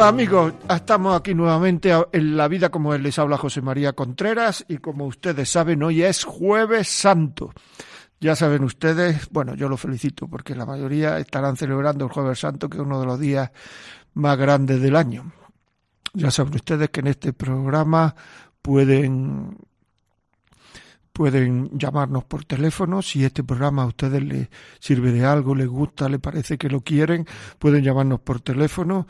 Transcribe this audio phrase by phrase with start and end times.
[0.00, 4.64] Hola amigos, estamos aquí nuevamente en La Vida como él les habla José María Contreras
[4.66, 7.52] y como ustedes saben hoy es jueves santo.
[8.18, 12.70] Ya saben ustedes, bueno yo lo felicito porque la mayoría estarán celebrando el jueves santo
[12.70, 13.50] que es uno de los días
[14.14, 15.32] más grandes del año.
[16.14, 18.14] Ya saben ustedes que en este programa
[18.62, 19.58] pueden
[21.12, 23.02] pueden llamarnos por teléfono.
[23.02, 26.80] Si este programa a ustedes les sirve de algo, les gusta, les parece que lo
[26.80, 27.26] quieren,
[27.58, 29.06] pueden llamarnos por teléfono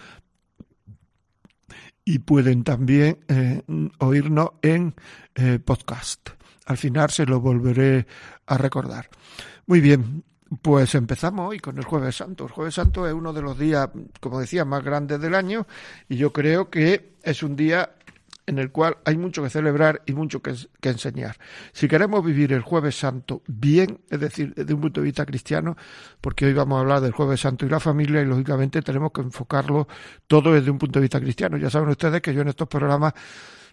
[2.11, 3.62] y pueden también eh,
[3.98, 4.97] oírnos en
[5.36, 6.30] eh, podcast.
[6.67, 8.05] Al final se lo volveré
[8.47, 9.08] a recordar.
[9.67, 10.25] Muy bien,
[10.61, 12.47] pues empezamos hoy con el Jueves Santo.
[12.47, 15.69] El Jueves Santo es uno de los días, como decía, más grandes del año
[16.08, 17.94] y yo creo que es un día
[18.46, 21.36] en el cual hay mucho que celebrar y mucho que, enseñar.
[21.72, 25.77] Si queremos vivir el jueves santo bien, es decir, desde un punto de vista cristiano,
[26.20, 29.20] porque hoy vamos a hablar del jueves santo y la familia y lógicamente tenemos que
[29.20, 29.86] enfocarlo
[30.27, 31.56] todo desde un punto de vista cristiano.
[31.56, 33.14] Ya saben ustedes que yo en estos programas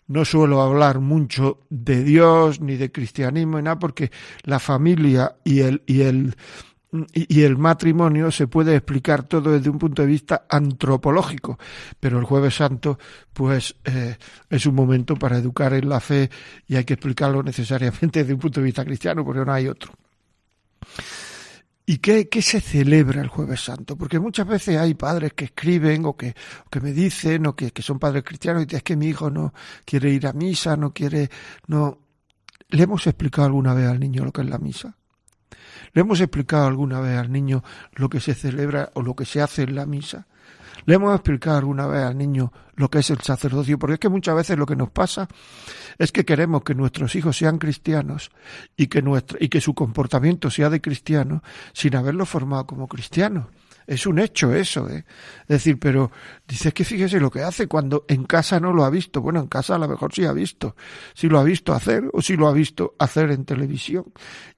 [0.07, 4.11] no suelo hablar mucho de Dios ni de cristianismo ni nada porque
[4.43, 6.35] la familia y el y el
[7.13, 11.59] y, el matrimonio se puede explicar todo desde un punto de vista antropológico,
[11.99, 12.97] pero el jueves santo
[13.33, 14.17] pues eh,
[14.49, 16.29] es un momento para educar en la fe
[16.67, 19.93] y hay que explicarlo necesariamente desde un punto de vista cristiano porque no hay otro.
[21.89, 23.95] ¿Y qué, qué, se celebra el jueves santo?
[23.95, 26.35] Porque muchas veces hay padres que escriben o que,
[26.69, 29.29] que me dicen o que, que, son padres cristianos y dicen es que mi hijo
[29.29, 29.53] no
[29.85, 31.29] quiere ir a misa, no quiere,
[31.67, 31.99] no...
[32.69, 34.96] ¿Le hemos explicado alguna vez al niño lo que es la misa?
[35.93, 39.41] ¿Le hemos explicado alguna vez al niño lo que se celebra o lo que se
[39.41, 40.27] hace en la misa?
[40.85, 43.77] ¿Le hemos explicado alguna vez al niño lo que es el sacerdocio?
[43.77, 45.27] Porque es que muchas veces lo que nos pasa
[45.97, 48.31] es que queremos que nuestros hijos sean cristianos
[48.77, 51.43] y que, nuestro, y que su comportamiento sea de cristiano
[51.73, 53.49] sin haberlo formado como cristiano.
[53.87, 55.05] Es un hecho eso, ¿eh?
[55.43, 56.11] Es decir, pero
[56.45, 59.21] dices que fíjese lo que hace cuando en casa no lo ha visto.
[59.21, 60.75] Bueno, en casa a lo mejor sí ha visto.
[61.13, 64.03] Si lo ha visto hacer o si lo ha visto hacer en televisión.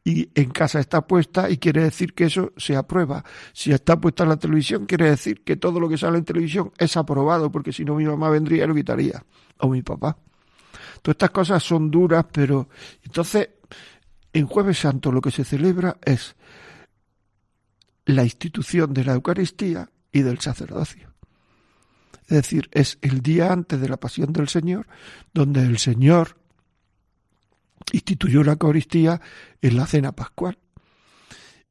[0.04, 3.24] Y en casa está puesta y quiere decir que eso se aprueba.
[3.54, 6.72] Si está puesta en la televisión, quiere decir que todo lo que sale en televisión
[6.80, 9.24] es aprobado, porque si no mi mamá vendría y lo quitaría.
[9.60, 10.18] O mi papá.
[11.04, 12.68] Todas estas cosas son duras, pero
[13.04, 13.50] entonces
[14.34, 16.36] en Jueves Santo lo que se celebra es
[18.14, 21.14] la institución de la Eucaristía y del sacerdocio.
[22.24, 24.88] Es decir, es el día antes de la pasión del Señor,
[25.34, 26.38] donde el Señor
[27.92, 29.20] instituyó la Eucaristía
[29.62, 30.58] en la cena pascual.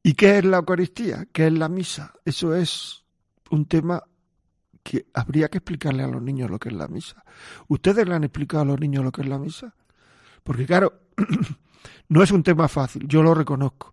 [0.02, 1.26] ¿Y qué es la Eucaristía?
[1.32, 2.12] ¿Qué es la misa?
[2.24, 3.04] Eso es
[3.50, 4.02] un tema
[4.82, 7.24] que habría que explicarle a los niños lo que es la misa.
[7.68, 9.74] ¿Ustedes le han explicado a los niños lo que es la misa?
[10.42, 11.00] Porque claro,
[12.08, 13.92] no es un tema fácil, yo lo reconozco.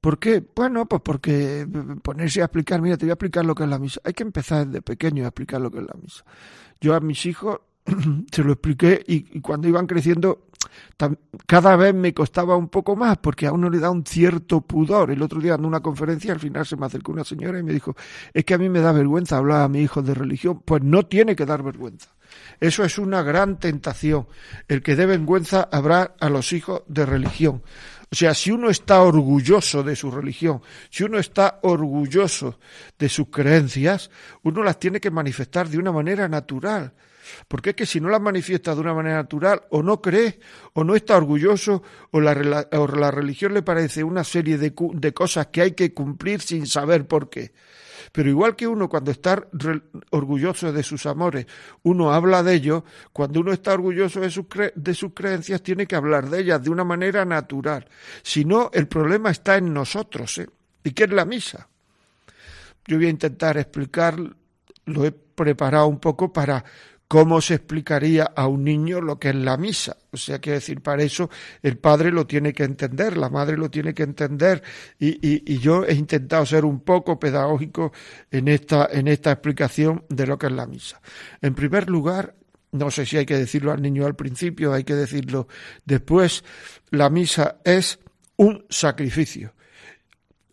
[0.00, 0.44] ¿Por qué?
[0.54, 1.66] Bueno, pues porque
[2.02, 4.00] ponerse a explicar, mira, te voy a explicar lo que es la misa.
[4.04, 6.24] Hay que empezar desde pequeño a explicar lo que es la misa.
[6.80, 7.60] Yo a mis hijos
[8.32, 10.44] se lo expliqué y, cuando iban creciendo
[11.46, 15.10] cada vez me costaba un poco más porque a uno le da un cierto pudor.
[15.10, 17.72] El otro día dando una conferencia al final se me acercó una señora y me
[17.72, 17.96] dijo,
[18.32, 20.62] es que a mí me da vergüenza hablar a mi hijo de religión.
[20.64, 22.10] Pues no tiene que dar vergüenza.
[22.60, 24.26] Eso es una gran tentación.
[24.68, 27.62] El que dé vergüenza habrá a los hijos de religión.
[28.10, 32.58] O sea, si uno está orgulloso de su religión, si uno está orgulloso
[32.98, 34.10] de sus creencias,
[34.42, 36.94] uno las tiene que manifestar de una manera natural.
[37.46, 40.40] Porque es que si no las manifiesta de una manera natural, o no cree,
[40.72, 45.48] o no está orgulloso, o la, la religión le parece una serie de, de cosas
[45.48, 47.52] que hay que cumplir sin saber por qué.
[48.12, 49.46] Pero igual que uno cuando está
[50.10, 51.46] orgulloso de sus amores,
[51.82, 52.82] uno habla de ellos,
[53.12, 56.70] cuando uno está orgulloso de sus, de sus creencias, tiene que hablar de ellas de
[56.70, 57.86] una manera natural.
[58.22, 60.38] Si no, el problema está en nosotros.
[60.38, 60.48] ¿eh?
[60.84, 61.68] ¿Y qué es la misa?
[62.86, 64.16] Yo voy a intentar explicar,
[64.86, 66.64] lo he preparado un poco para
[67.08, 69.96] ¿Cómo se explicaría a un niño lo que es la misa?
[70.10, 71.30] O sea, quiero decir, para eso
[71.62, 74.62] el padre lo tiene que entender, la madre lo tiene que entender,
[74.98, 77.92] y, y, yo he intentado ser un poco pedagógico
[78.30, 81.00] en esta, en esta explicación de lo que es la misa.
[81.40, 82.34] En primer lugar,
[82.72, 85.48] no sé si hay que decirlo al niño al principio, hay que decirlo
[85.86, 86.44] después,
[86.90, 88.00] la misa es
[88.36, 89.54] un sacrificio.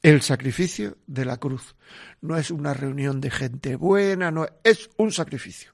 [0.02, 1.76] El sacrificio de la cruz.
[2.22, 5.72] No es una reunión de gente buena, no es un sacrificio.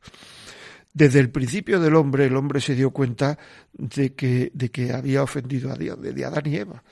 [0.94, 3.38] Desde el principio del hombre, el hombre se dio cuenta
[3.74, 6.84] de que, de que había ofendido a Dios, desde Adán y Eva.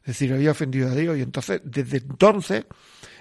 [0.00, 2.64] Es decir, había ofendido a Dios y entonces, desde entonces,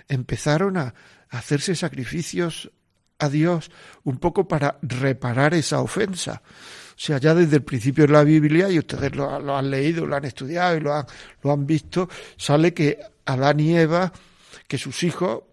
[0.08, 0.94] empezaron a
[1.30, 2.72] hacerse sacrificios
[3.20, 3.72] a Dios
[4.04, 6.42] un poco para reparar esa ofensa.
[6.46, 10.16] O sea, ya desde el principio de la Biblia, y ustedes lo, han leído, lo
[10.16, 11.06] han estudiado y lo han,
[11.44, 14.12] lo han visto, sale que Adán y Eva,
[14.68, 15.44] que sus hijos,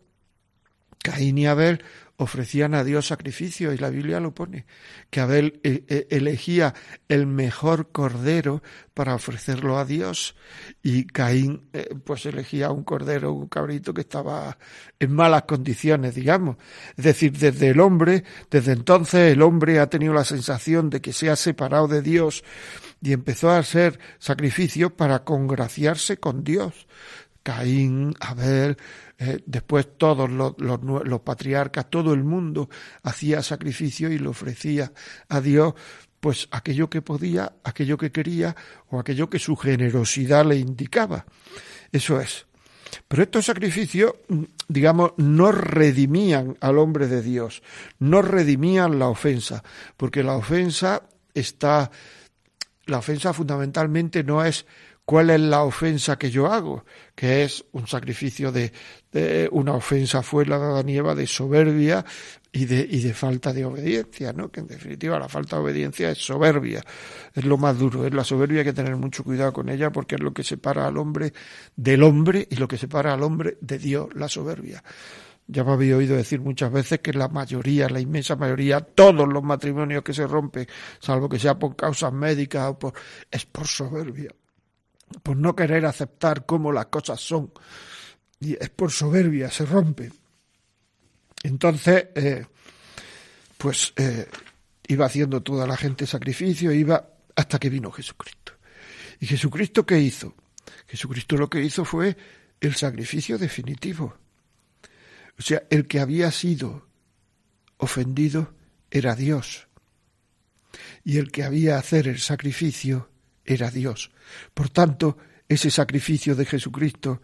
[1.03, 1.85] Caín y Abel,
[2.17, 4.67] ofrecían a Dios sacrificio y la Biblia lo pone,
[5.11, 6.75] que Abel eh, eh, elegía
[7.09, 8.63] el mejor cordero
[8.95, 10.37] para ofrecerlo a Dios
[10.83, 14.57] y Caín eh, pues elegía un cordero, un cabrito que estaba
[15.01, 16.57] en malas condiciones, digamos.
[16.97, 21.13] Es decir, desde el hombre, desde entonces el hombre ha tenido la sensación de que
[21.13, 22.45] se ha separado de Dios
[23.03, 26.87] y empezó a hacer sacrificios para congraciarse con Dios.
[27.43, 28.79] Caín, Abel,
[29.19, 32.69] eh, después todos los, los, patriarcas, todo el mundo
[33.03, 34.93] hacía sacrificio y le ofrecía
[35.29, 35.75] a Dios
[36.19, 38.57] pues aquello que podía, aquello que quería
[38.89, 41.27] o aquello que su generosidad le indicaba.
[41.93, 42.47] Eso es.
[43.07, 44.15] Pero estos sacrificios,
[44.69, 47.63] digamos, no redimían al hombre de Dios,
[47.99, 49.63] no redimían la ofensa,
[49.97, 51.03] porque la ofensa
[51.35, 51.91] está,
[52.87, 54.67] la ofensa fundamentalmente no es
[55.05, 56.85] cuál es la ofensa que yo hago,
[57.15, 58.73] que es un sacrificio de,
[59.53, 62.05] una ofensa fue la de Eva de soberbia
[62.51, 64.51] y de, y de falta de obediencia, ¿no?
[64.51, 66.83] Que en definitiva la falta de obediencia es soberbia,
[67.35, 70.15] es lo más duro, es la soberbia hay que tener mucho cuidado con ella porque
[70.15, 71.33] es lo que separa al hombre
[71.77, 74.83] del hombre y lo que separa al hombre de Dios, la soberbia.
[75.47, 79.43] Ya me había oído decir muchas veces que la mayoría, la inmensa mayoría, todos los
[79.43, 80.67] matrimonios que se rompen,
[81.01, 82.95] salvo que sea por causas médicas o por,
[83.31, 84.31] es por soberbia
[85.23, 87.53] por no querer aceptar cómo las cosas son.
[88.41, 90.13] Y es por soberbia, se rompe.
[91.43, 92.47] Entonces, eh,
[93.59, 94.29] pues eh,
[94.89, 98.53] iba haciendo toda la gente sacrificio, iba hasta que vino Jesucristo.
[99.21, 100.35] ¿Y Jesucristo qué hizo?
[100.87, 102.17] Jesucristo lo que hizo fue
[102.61, 104.17] el sacrificio definitivo.
[105.39, 106.89] O sea, el que había sido
[107.79, 108.55] ofendido
[108.91, 109.69] era Dios.
[111.05, 113.11] Y el que había hacer el sacrificio
[113.45, 114.11] era Dios.
[114.53, 115.17] Por tanto,
[115.49, 117.21] ese sacrificio de Jesucristo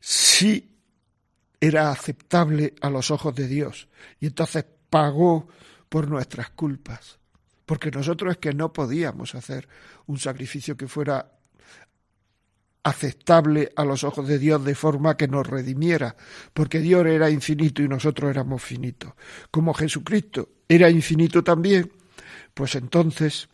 [0.00, 0.70] sí
[1.60, 3.88] era aceptable a los ojos de Dios
[4.20, 5.48] y entonces pagó
[5.88, 7.18] por nuestras culpas,
[7.64, 9.68] porque nosotros es que no podíamos hacer
[10.06, 11.32] un sacrificio que fuera
[12.82, 16.14] aceptable a los ojos de Dios de forma que nos redimiera,
[16.52, 19.14] porque Dios era infinito y nosotros éramos finitos.
[19.50, 21.90] Como Jesucristo era infinito también,
[22.52, 23.48] pues entonces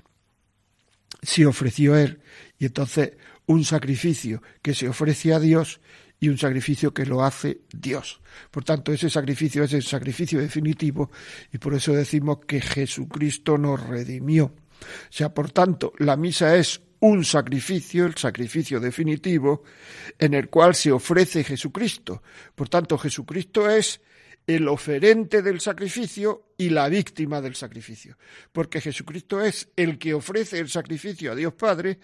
[1.23, 2.21] se ofreció él.
[2.59, 3.13] Y entonces
[3.47, 5.81] un sacrificio que se ofrece a Dios
[6.21, 8.21] y un sacrificio que lo hace Dios.
[8.51, 11.11] Por tanto, ese sacrificio es el sacrificio definitivo
[11.53, 14.47] y por eso decimos que Jesucristo nos redimió.
[14.47, 19.65] O sea, por tanto, la misa es un sacrificio, el sacrificio definitivo,
[20.19, 22.23] en el cual se ofrece Jesucristo.
[22.55, 24.01] Por tanto, Jesucristo es
[24.57, 28.17] el oferente del sacrificio y la víctima del sacrificio.
[28.53, 31.99] Porque Jesucristo es el que ofrece el sacrificio a Dios Padre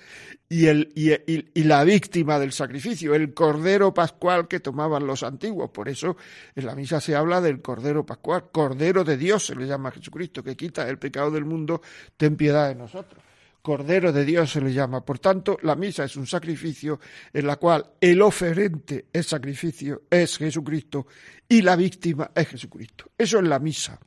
[0.49, 5.71] y, el, y, la víctima del sacrificio, el cordero pascual que tomaban los antiguos.
[5.71, 6.17] Por eso
[6.55, 9.93] en la misa se habla del cordero pascual, cordero de Dios se le llama a
[9.93, 11.83] Jesucristo, que quita el pecado del mundo,
[12.17, 13.23] ten piedad de nosotros.
[13.67, 15.05] Cordero de Dios se le llama.
[15.05, 17.01] Por tanto, la misa es un sacrificio
[17.33, 21.09] en la cual el oferente es sacrificio, es Jesucristo,
[21.49, 23.11] y la víctima es Jesucristo.
[23.19, 23.99] Eso es la misa.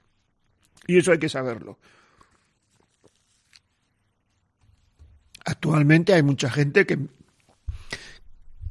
[0.87, 1.77] Y eso hay que saberlo.
[5.43, 6.97] Actualmente hay mucha gente que,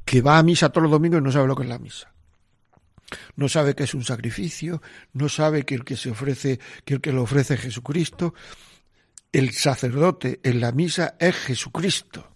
[0.03, 2.11] que va a misa todos los domingos y no sabe lo que es la misa.
[3.35, 4.81] No sabe que es un sacrificio,
[5.13, 8.33] no sabe que el que se ofrece, que el que lo ofrece es Jesucristo,
[9.31, 12.29] el sacerdote en la misa es Jesucristo.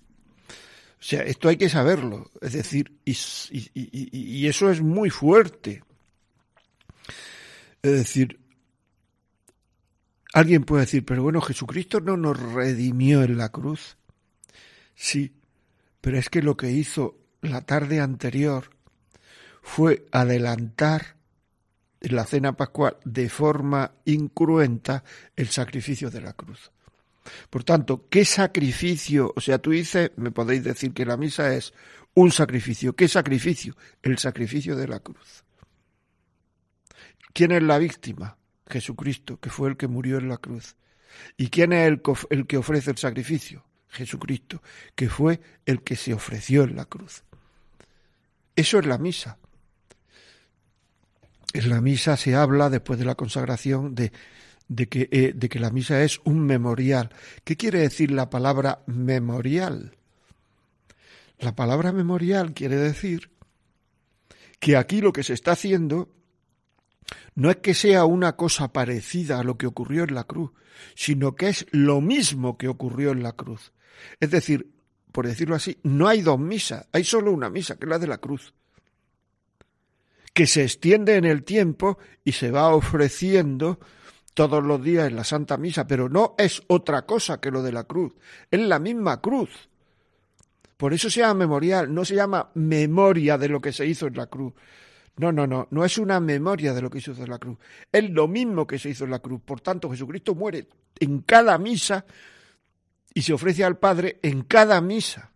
[1.04, 2.32] O sea, esto hay que saberlo.
[2.42, 5.84] Es decir, y, eso es muy fuerte.
[7.82, 8.40] Es decir,
[10.34, 13.98] alguien puede decir, pero bueno, Jesucristo no nos redimió en la cruz.
[14.96, 15.34] Sí,
[16.00, 18.70] pero es que lo que hizo la tarde anterior
[19.62, 21.18] fue adelantar
[22.00, 25.04] en la cena pascual de forma incruenta
[25.36, 26.72] el sacrificio de la cruz.
[27.50, 29.34] Por tanto, ¿qué sacrificio?
[29.36, 31.74] O sea, tú dices, me podéis decir que la misa es
[32.14, 32.96] un sacrificio.
[32.96, 33.76] ¿Qué sacrificio?
[34.02, 35.44] El sacrificio de la cruz.
[37.34, 38.38] ¿Quién es la víctima?
[38.68, 40.76] Jesucristo, que fue el que murió en la cruz.
[41.38, 41.88] ¿Y quién es
[42.30, 43.64] el, que ofrece el sacrificio?
[43.90, 44.62] Jesucristo,
[44.96, 47.24] que fue el que se ofreció en la cruz.
[48.56, 49.38] Eso es la misa.
[51.54, 54.12] En la misa se habla, después de la consagración, de,
[54.76, 57.10] de, que, eh, de que la misa es un memorial.
[57.44, 59.96] ¿Qué quiere decir la palabra memorial?
[61.40, 63.32] La palabra memorial quiere decir
[64.60, 66.10] que aquí lo que se está haciendo
[67.36, 70.52] no es que sea una cosa parecida a lo que ocurrió en la cruz,
[70.96, 73.74] sino que es lo mismo que ocurrió en la cruz.
[74.20, 74.72] Es decir,
[75.12, 78.08] por decirlo así, no hay dos misas, hay solo una misa, que es la de
[78.08, 78.54] la cruz,
[80.34, 83.80] que se extiende en el tiempo y se va ofreciendo
[84.34, 87.72] todos los días en la Santa Misa, pero no es otra cosa que lo de
[87.72, 88.14] la cruz,
[88.50, 89.70] es la misma cruz.
[90.78, 94.16] Por eso se llama memorial, no se llama memoria de lo que se hizo en
[94.16, 94.54] la cruz.
[95.16, 97.58] No, no, no, no es una memoria de lo que se hizo en la cruz.
[97.92, 99.42] Es lo mismo que se hizo en la cruz.
[99.46, 100.68] Por tanto, Jesucristo muere
[101.00, 102.06] en cada misa
[103.14, 105.32] y se ofrece al Padre en cada misa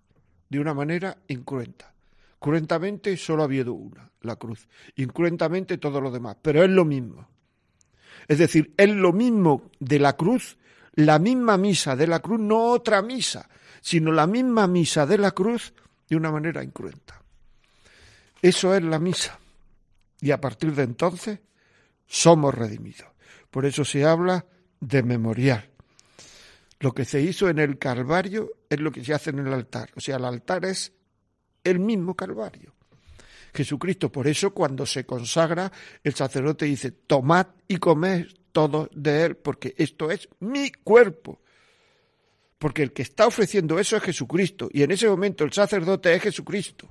[0.49, 1.93] de una manera incruenta.
[2.39, 4.67] Cruentamente solo ha habido una, la cruz.
[4.95, 7.27] Incruentamente todo lo demás, pero es lo mismo.
[8.27, 10.57] Es decir, es lo mismo de la cruz,
[10.93, 13.49] la misma misa de la cruz, no otra misa,
[13.81, 15.73] sino la misma misa de la cruz
[16.09, 17.21] de una manera incruenta.
[18.41, 19.39] Eso es la misa.
[20.19, 21.39] Y a partir de entonces
[22.05, 23.07] somos redimidos.
[23.49, 24.45] Por eso se habla
[24.79, 25.69] de memorial.
[26.79, 29.89] Lo que se hizo en el Calvario es lo que se hace en el altar.
[29.95, 30.93] O sea, el altar es
[31.63, 32.76] el mismo Calvario.
[33.57, 35.71] Jesucristo, por eso cuando se consagra,
[36.03, 41.41] el sacerdote dice, tomad y comed todo de él, porque esto es mi cuerpo.
[42.59, 46.21] Porque el que está ofreciendo eso es Jesucristo, y en ese momento el sacerdote es
[46.21, 46.87] Jesucristo.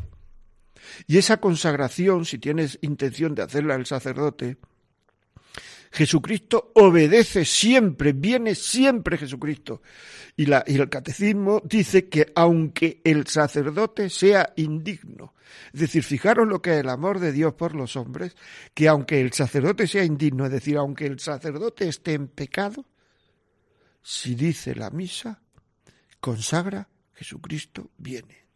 [1.07, 4.57] Y esa consagración, si tienes intención de hacerla el sacerdote,
[5.93, 9.83] Jesucristo obedece siempre, viene siempre Jesucristo.
[10.37, 15.35] Y, el catecismo dice que aunque el sacerdote sea indigno,
[15.73, 18.37] es decir, fijaros lo que es el amor de Dios por los hombres,
[18.75, 22.85] que aunque el sacerdote sea indigno, es decir, aunque el sacerdote esté en pecado,
[24.03, 25.41] si dice la misa,
[26.21, 28.47] consagra, Jesucristo viene.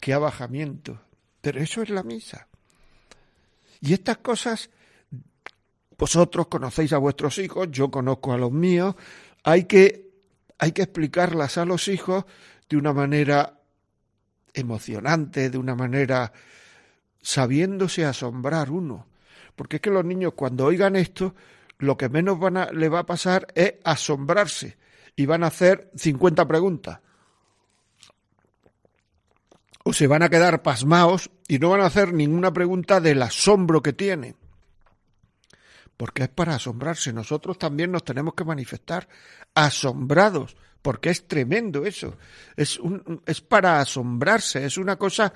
[0.00, 1.00] Qué abajamiento.
[1.40, 2.48] Pero eso es la misa.
[3.80, 4.70] Y estas cosas
[5.98, 8.94] vosotros conocéis a vuestros hijos, yo conozco a los míos,
[9.42, 10.10] hay que,
[10.58, 12.24] hay que explicarlas a los hijos
[12.68, 13.60] de una manera
[14.52, 16.32] emocionante, de una manera
[17.22, 19.06] sabiéndose asombrar uno.
[19.54, 21.34] Porque es que los niños cuando oigan esto,
[21.78, 24.76] lo que menos van a, le va a pasar es asombrarse
[25.16, 27.00] y van a hacer 50 preguntas.
[29.84, 33.82] O se van a quedar pasmaos y no van a hacer ninguna pregunta del asombro
[33.82, 34.36] que tienen
[35.96, 37.12] porque es para asombrarse.
[37.12, 39.08] Nosotros también nos tenemos que manifestar
[39.54, 42.16] asombrados, porque es tremendo eso.
[42.56, 42.78] Es,
[43.26, 45.32] es para asombrarse, es una cosa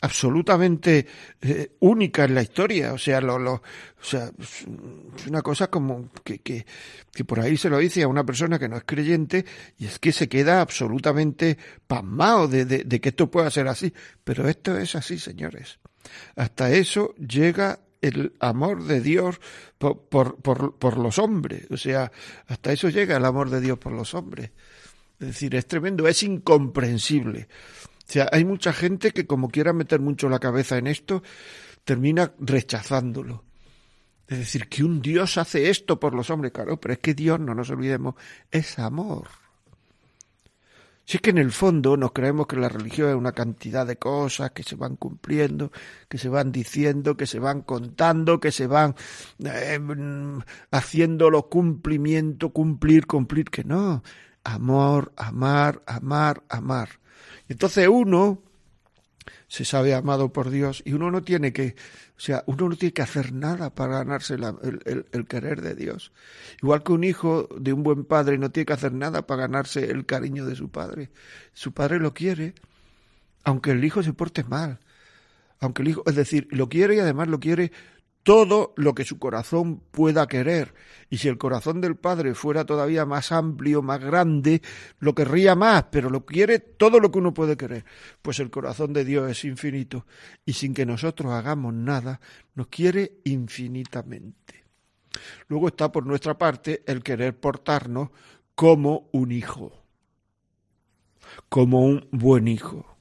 [0.00, 1.06] absolutamente
[1.40, 3.62] eh, única en la historia, o sea, lo, lo, o
[4.02, 6.66] sea, es una cosa como que, que,
[7.12, 9.44] que, por ahí se lo dice a una persona que no es creyente
[9.78, 14.48] y es que se queda absolutamente pasmado de, de que esto pueda ser así, pero
[14.48, 15.78] esto es así, señores.
[16.36, 19.40] Hasta eso llega el amor de Dios
[19.78, 21.66] por, por, por, los hombres.
[21.70, 22.10] O sea,
[22.46, 24.50] hasta eso llega el amor de Dios por los hombres.
[25.20, 27.48] Es decir, es tremendo, es incomprensible.
[28.08, 31.22] O sea, hay mucha gente que como quiera meter mucho la cabeza en esto,
[31.84, 33.44] termina rechazándolo.
[34.28, 37.38] Es decir, que un Dios hace esto por los hombres, claro, pero es que Dios,
[37.38, 38.14] no nos olvidemos,
[38.50, 39.28] es amor.
[41.06, 43.96] Si es que en el fondo nos creemos que la religión es una cantidad de
[43.96, 45.70] cosas que se van cumpliendo,
[46.08, 48.96] que se van diciendo, que se van contando, que se van
[49.38, 49.78] eh,
[50.72, 54.02] haciendo los cumplimientos, cumplir, cumplir, que no.
[54.42, 56.88] Amor, amar, amar, amar.
[57.48, 58.42] Entonces uno
[59.46, 61.76] se sabe amado por Dios y uno no tiene que,
[62.16, 66.12] o sea, uno no tiene que hacer nada para ganarse el, el, querer de Dios.
[66.62, 69.90] Igual que un hijo de un buen padre no tiene que hacer nada para ganarse
[69.90, 71.10] el cariño de su padre.
[71.52, 72.54] Su padre lo quiere,
[73.44, 74.80] aunque el hijo se porte mal.
[75.60, 77.70] Aunque el hijo, es decir, lo quiere y además lo quiere
[78.26, 80.74] todo lo que su corazón pueda querer.
[81.08, 84.62] Y si el corazón del Padre fuera todavía más amplio, más grande,
[84.98, 87.84] lo querría más, pero lo quiere todo lo que uno puede querer.
[88.22, 90.06] Pues el corazón de Dios es infinito
[90.44, 92.20] y sin que nosotros hagamos nada,
[92.56, 94.64] nos quiere infinitamente.
[95.46, 98.08] Luego está por nuestra parte el querer portarnos
[98.56, 99.84] como un hijo,
[101.48, 102.96] como un buen hijo.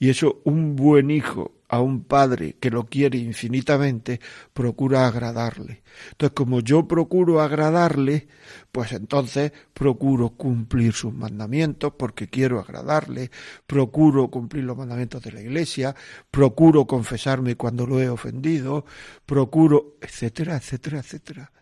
[0.00, 4.20] Y eso un buen hijo a un padre que lo quiere infinitamente,
[4.52, 5.82] procura agradarle.
[6.12, 8.28] Entonces, como yo procuro agradarle,
[8.72, 13.30] pues entonces procuro cumplir sus mandamientos porque quiero agradarle,
[13.66, 15.94] procuro cumplir los mandamientos de la iglesia,
[16.30, 18.86] procuro confesarme cuando lo he ofendido,
[19.26, 21.52] procuro, etcétera, etcétera, etcétera.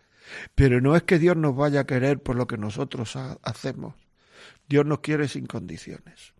[0.55, 3.95] Pero no es que Dios nos vaya a querer por lo que nosotros hacemos.
[4.67, 6.36] Dios nos quiere sin condiciones.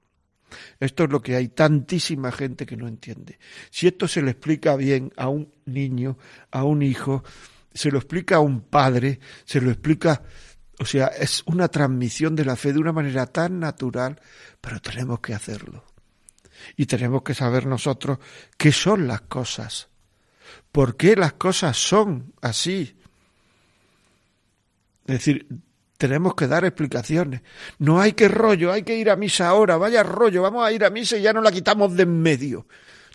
[0.80, 3.40] Esto es lo que hay tantísima gente que no entiende.
[3.70, 6.18] Si esto se le explica bien a un niño,
[6.52, 7.24] a un hijo,
[7.74, 10.24] se lo explica a un padre, se lo explica,
[10.80, 14.20] o sea, es una transmisión de la fe de una manera tan natural,
[14.62, 15.86] pero tenemos que hacerlo.
[16.76, 18.20] Y tenemos que saber nosotros
[18.58, 19.90] qué son las cosas,
[20.72, 22.98] por qué las cosas son así.
[25.06, 25.48] Es decir,
[25.98, 27.42] tenemos que dar explicaciones.
[27.80, 30.86] No hay que rollo, hay que ir a misa ahora, vaya rollo, vamos a ir
[30.86, 32.68] a misa y ya no la quitamos de en medio.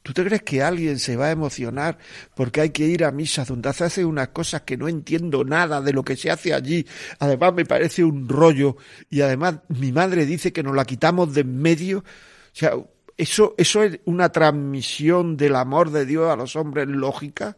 [0.03, 1.97] ¿Tú te crees que alguien se va a emocionar
[2.35, 5.81] porque hay que ir a misa donde se hace unas cosas que no entiendo nada
[5.81, 6.85] de lo que se hace allí?
[7.21, 8.77] Además me parece un rollo
[9.09, 11.99] y además mi madre dice que nos la quitamos de en medio.
[11.99, 12.05] O
[12.53, 12.73] sea,
[13.17, 17.57] eso, eso es una transmisión del amor de Dios a los hombres lógica.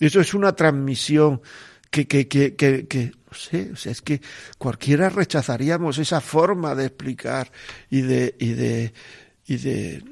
[0.00, 1.42] Eso es una transmisión
[1.90, 4.20] que, que, que, que, no sé, o sea, es que
[4.58, 7.50] cualquiera rechazaríamos esa forma de explicar
[7.88, 8.92] y de, y de,
[9.46, 10.04] y de,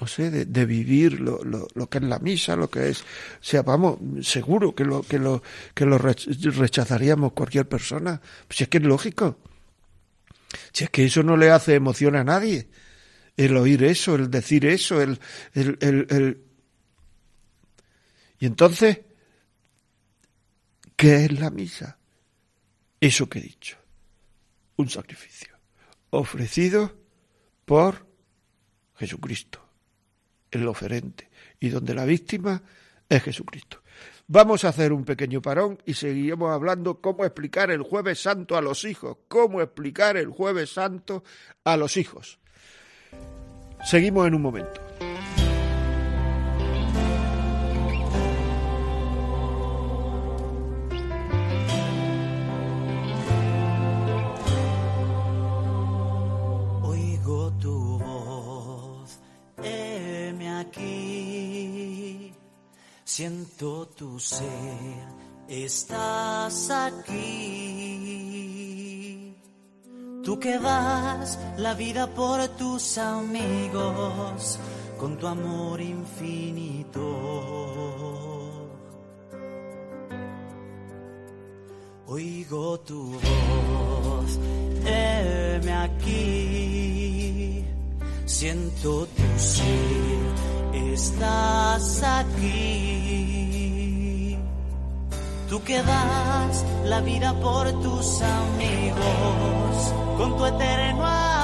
[0.00, 3.04] no sé, de, vivir lo, lo, lo, que es la misa, lo que es, o
[3.40, 5.42] sea, vamos, seguro que lo, que lo,
[5.74, 8.20] que lo rechazaríamos cualquier persona.
[8.48, 9.40] Si es que es lógico.
[10.72, 12.68] Si es que eso no le hace emoción a nadie.
[13.36, 15.18] El oír eso, el decir eso, el,
[15.52, 16.44] el, el...
[18.38, 19.00] Y entonces,
[20.96, 21.98] ¿Qué es la misa?
[23.06, 23.76] Eso que he dicho,
[24.74, 25.54] un sacrificio
[26.10, 26.92] ofrecido
[27.64, 28.04] por
[28.96, 29.64] Jesucristo,
[30.50, 32.60] el oferente, y donde la víctima
[33.08, 33.80] es Jesucristo.
[34.26, 38.60] Vamos a hacer un pequeño parón y seguiremos hablando cómo explicar el jueves santo a
[38.60, 41.22] los hijos, cómo explicar el jueves santo
[41.62, 42.40] a los hijos.
[43.84, 44.85] Seguimos en un momento.
[63.16, 65.08] Siento tu ser,
[65.48, 67.14] estás aquí.
[70.22, 74.58] Tú que das la vida por tus amigos
[74.98, 77.00] con tu amor infinito.
[82.08, 84.38] Oigo tu voz,
[84.84, 87.64] heme aquí.
[88.26, 90.35] Siento tu ser
[90.94, 92.46] estás aquí.
[95.48, 101.35] Tú que das la vida por tus amigos con tu eterno amor.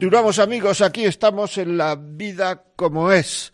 [0.00, 3.52] Continuamos amigos, aquí estamos en La vida como es.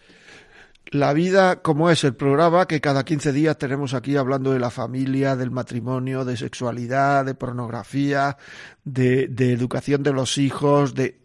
[0.92, 4.70] La vida como es el programa que cada 15 días tenemos aquí hablando de la
[4.70, 8.36] familia, del matrimonio, de sexualidad, de pornografía,
[8.84, 11.18] de, de educación de los hijos, de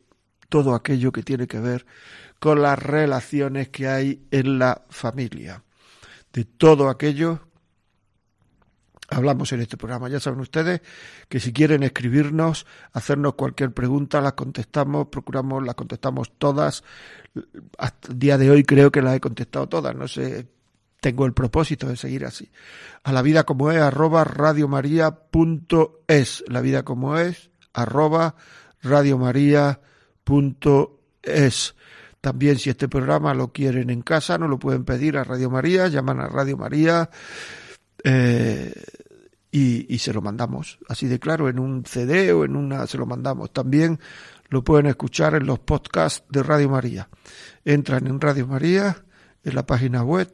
[0.50, 1.86] todo aquello que tiene que ver
[2.40, 5.64] con las relaciones que hay en la familia.
[6.34, 7.51] De todo aquello
[9.12, 10.10] hablamos en este programa.
[10.10, 10.82] Ya saben ustedes
[11.30, 16.84] que si quieren escribirnos, hacernos cualquier pregunta, las contestamos, procuramos, las contestamos todas.
[17.78, 20.48] Hasta el día de hoy creo que las he contestado todas, no sé,
[21.00, 22.50] tengo el propósito de seguir así.
[23.04, 26.44] A la vida como es, arroba radiomaria.es.
[26.48, 28.36] La vida como es, arroba
[28.82, 31.76] radiomaria.es.
[32.22, 35.88] También si este programa lo quieren en casa, no lo pueden pedir a Radio María,
[35.88, 37.10] llaman a Radio María
[38.04, 38.74] eh,
[39.52, 40.80] y, se lo mandamos.
[40.88, 43.52] Así de claro, en un CD o en una se lo mandamos.
[43.52, 44.00] También
[44.50, 47.10] lo pueden escuchar en los podcasts de Radio María.
[47.66, 49.04] Entran en Radio María,
[49.44, 50.32] en la página web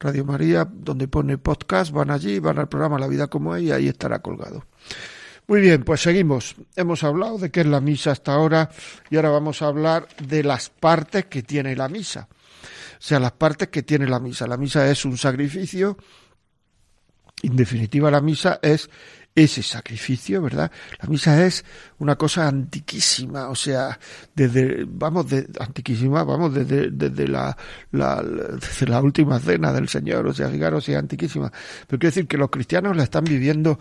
[0.00, 3.72] Radio María, donde pone podcast, van allí, van al programa La Vida como es y
[3.72, 4.64] ahí estará colgado.
[5.48, 6.56] Muy bien, pues seguimos.
[6.76, 8.68] Hemos hablado de qué es la misa hasta ahora
[9.08, 12.28] y ahora vamos a hablar de las partes que tiene la misa.
[12.30, 14.46] O sea, las partes que tiene la misa.
[14.46, 15.96] La misa es un sacrificio.
[17.42, 18.90] En definitiva, la misa es
[19.34, 20.70] ese sacrificio, ¿verdad?
[21.00, 21.64] La misa es
[21.98, 23.98] una cosa antiquísima, o sea,
[24.34, 27.56] desde, vamos, de, antiquísima, vamos, desde, desde la,
[29.00, 31.52] última cena del Señor, o sea, fijaros, es antiquísima.
[31.86, 33.78] Pero quiero decir que los cristianos la están viviendo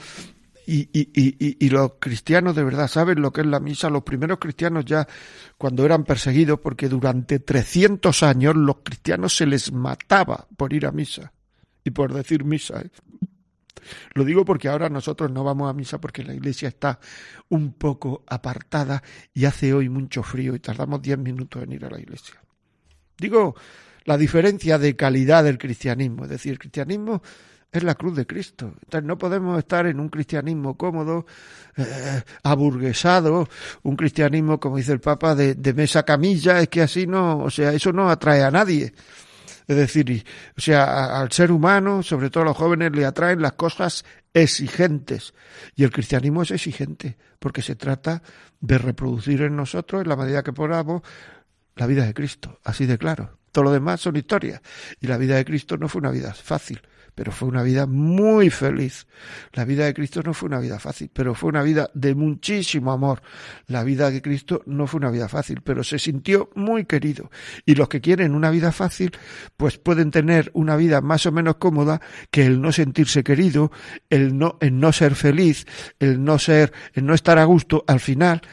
[0.70, 3.90] y, y, los cristianos de verdad saben lo que es la misa.
[3.90, 5.08] Los primeros cristianos ya
[5.58, 10.92] cuando eran perseguidos, porque durante 300 años los cristianos se les mataba por ir a
[10.92, 11.32] misa
[11.86, 12.82] y por decir misa.
[12.82, 12.90] ¿eh?
[14.14, 17.00] Lo digo porque ahora nosotros no vamos a misa porque la iglesia está
[17.50, 19.02] un poco apartada
[19.34, 22.36] y hace hoy mucho frío y tardamos 10 minutos en ir a la iglesia.
[23.18, 23.56] Digo
[24.06, 27.22] la diferencia de calidad del cristianismo, es decir, el cristianismo
[27.72, 28.74] es la cruz de Cristo.
[28.84, 31.26] Entonces no podemos estar en un cristianismo cómodo,
[31.76, 33.50] eh, aburguesado,
[33.84, 37.50] un cristianismo, como dice el Papa, de, de, mesa camilla, es que así no, o
[37.50, 38.94] sea, eso no atrae a nadie.
[39.68, 40.24] Es decir,
[40.58, 45.34] o sea, al ser humano, sobre todo a los jóvenes, le atraen las cosas exigentes.
[45.76, 48.22] Y el cristianismo es exigente, porque se trata
[48.60, 51.02] de reproducir en nosotros, en la medida que podamos,
[51.76, 52.60] la vida de Cristo.
[52.64, 53.38] Así de claro.
[53.52, 54.62] Todo lo demás son historias.
[55.02, 56.82] Y la vida de Cristo no fue una vida fácil
[57.18, 59.08] pero fue una vida muy feliz.
[59.54, 62.92] La vida de Cristo no fue una vida fácil, pero fue una vida de muchísimo
[62.92, 63.24] amor.
[63.66, 67.32] La vida de Cristo no fue una vida fácil, pero se sintió muy querido.
[67.66, 69.18] Y los que quieren una vida fácil,
[69.58, 72.00] pues pueden tener una vida más o menos cómoda
[72.30, 73.72] que el no sentirse querido,
[74.12, 75.66] el no, el no ser feliz,
[76.00, 78.44] el no ser, el no estar a gusto, al final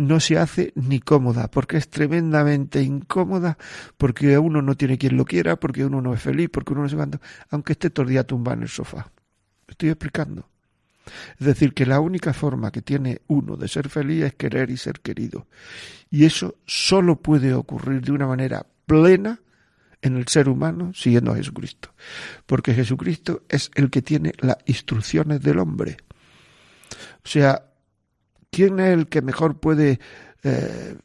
[0.00, 3.58] no se hace ni cómoda, porque es tremendamente incómoda,
[3.98, 6.88] porque uno no tiene quien lo quiera, porque uno no es feliz, porque uno no
[6.88, 9.10] se levanta, aunque esté todo el día en el sofá.
[9.68, 10.48] Estoy explicando.
[11.38, 14.78] Es decir, que la única forma que tiene uno de ser feliz es querer y
[14.78, 15.48] ser querido.
[16.08, 19.40] Y eso solo puede ocurrir de una manera plena
[20.00, 21.92] en el ser humano siguiendo a Jesucristo.
[22.46, 25.98] Porque Jesucristo es el que tiene las instrucciones del hombre.
[27.22, 27.69] O sea,
[28.50, 30.00] ¿Quién es el que mejor puede
[30.42, 30.96] eh,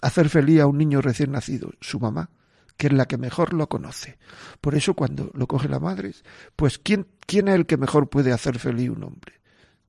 [0.00, 1.70] hacer feliz a un niño recién nacido?
[1.80, 2.30] Su mamá,
[2.76, 4.18] que es la que mejor lo conoce.
[4.60, 6.12] Por eso cuando lo coge la madre,
[6.56, 9.34] pues ¿quién, quién es el que mejor puede hacer feliz un hombre?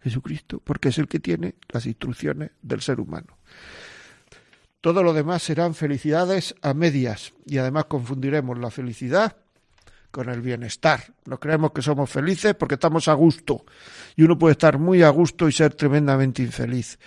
[0.01, 3.37] Jesucristo, porque es el que tiene las instrucciones del ser humano.
[4.81, 9.37] Todo lo demás serán felicidades a medias y además confundiremos la felicidad
[10.13, 11.03] con el bienestar.
[11.25, 13.65] Nos creemos que somos felices porque estamos a gusto.
[14.15, 16.99] Y uno puede estar muy a gusto y ser tremendamente infeliz.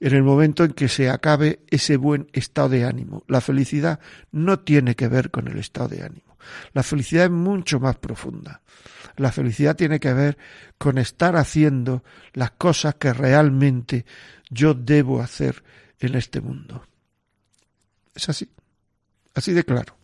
[0.00, 3.22] En el momento en que se acabe ese buen estado de ánimo.
[3.28, 4.00] La felicidad
[4.32, 6.36] no tiene que ver con el estado de ánimo.
[6.72, 8.62] La felicidad es mucho más profunda.
[9.16, 10.36] La felicidad tiene que ver
[10.76, 14.04] con estar haciendo las cosas que realmente
[14.50, 15.62] yo debo hacer
[16.00, 16.84] en este mundo.
[18.12, 18.50] Es así.
[19.34, 19.99] Así de claro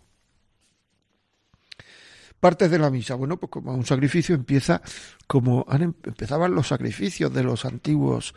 [2.41, 3.15] partes de la misa.
[3.15, 4.83] Bueno, pues como un sacrificio empieza
[5.27, 8.35] como han, em, empezaban los sacrificios de los antiguos,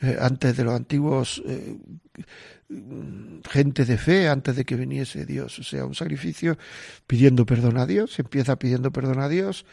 [0.00, 1.76] eh, antes de los antiguos eh,
[3.48, 5.58] gente de fe, antes de que viniese Dios.
[5.58, 6.58] O sea, un sacrificio
[7.06, 9.64] pidiendo perdón a Dios, se empieza pidiendo perdón a Dios.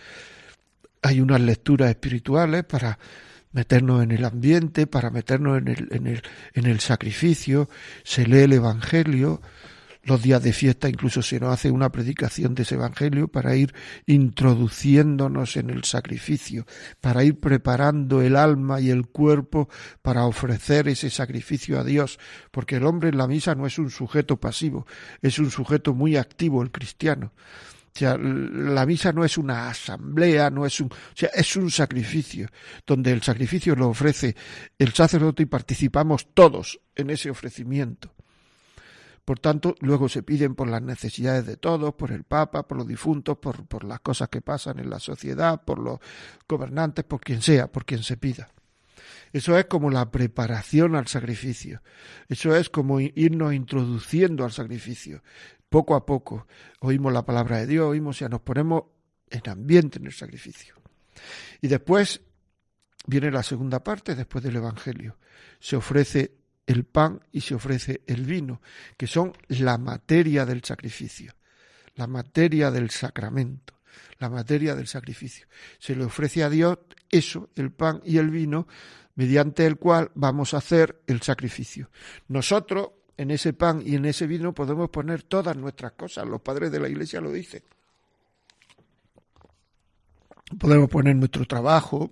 [1.01, 2.97] Hay unas lecturas espirituales para
[3.51, 6.21] meternos en el ambiente, para meternos en el, en el,
[6.53, 7.69] en el sacrificio,
[8.03, 9.41] se lee el Evangelio,
[10.05, 13.73] los días de fiesta incluso se nos hace una predicación de ese Evangelio para ir
[14.05, 16.65] introduciéndonos en el sacrificio,
[17.01, 19.67] para ir preparando el alma y el cuerpo
[20.01, 22.19] para ofrecer ese sacrificio a Dios,
[22.51, 24.85] porque el hombre en la misa no es un sujeto pasivo,
[25.21, 27.33] es un sujeto muy activo el cristiano.
[27.95, 31.71] O sea, la misa no es una asamblea, no es un, o sea, es un
[31.71, 32.49] sacrificio,
[32.85, 34.35] donde el sacrificio lo ofrece
[34.77, 38.13] el sacerdote y participamos todos en ese ofrecimiento.
[39.25, 42.87] Por tanto, luego se piden por las necesidades de todos, por el Papa, por los
[42.87, 45.99] difuntos, por, las cosas que pasan en la sociedad, por los
[46.47, 48.49] gobernantes, por quien sea, por quien se pida.
[49.33, 51.81] Eso es como la preparación al sacrificio.
[52.29, 55.23] Eso es como irnos introduciendo al sacrificio.
[55.69, 56.47] Poco a poco
[56.79, 58.83] oímos la palabra de Dios, oímos, y nos ponemos
[59.31, 60.75] en ambiente en el sacrificio.
[61.61, 62.21] Y después
[63.07, 65.17] viene la segunda parte, después del Evangelio.
[65.59, 68.61] Se ofrece el pan y se ofrece el vino,
[68.97, 71.33] que son la materia del sacrificio,
[71.95, 73.75] la materia del sacramento,
[74.19, 75.47] la materia del sacrificio.
[75.79, 78.67] Se le ofrece a Dios eso, el pan y el vino,
[79.15, 81.89] mediante el cual vamos a hacer el sacrificio.
[82.27, 86.71] Nosotros en ese pan y en ese vino podemos poner todas nuestras cosas, los padres
[86.71, 87.63] de la iglesia lo dicen.
[90.59, 92.11] Podemos poner nuestro trabajo,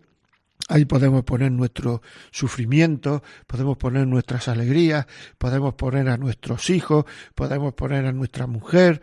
[0.69, 5.05] Ahí podemos poner nuestro sufrimiento, podemos poner nuestras alegrías,
[5.37, 9.01] podemos poner a nuestros hijos, podemos poner a nuestra mujer,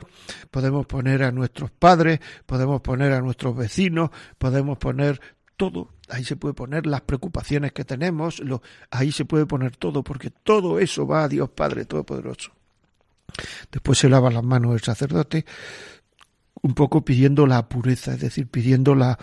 [0.51, 5.21] podemos poner a nuestros padres, podemos poner a nuestros vecinos, podemos poner
[5.57, 5.91] todo.
[6.09, 10.31] Ahí se puede poner las preocupaciones que tenemos, lo, ahí se puede poner todo, porque
[10.31, 12.53] todo eso va a Dios Padre Todopoderoso.
[13.71, 15.45] Después se lava las manos el sacerdote,
[16.63, 19.19] un poco pidiendo la pureza, es decir, pidiendo la,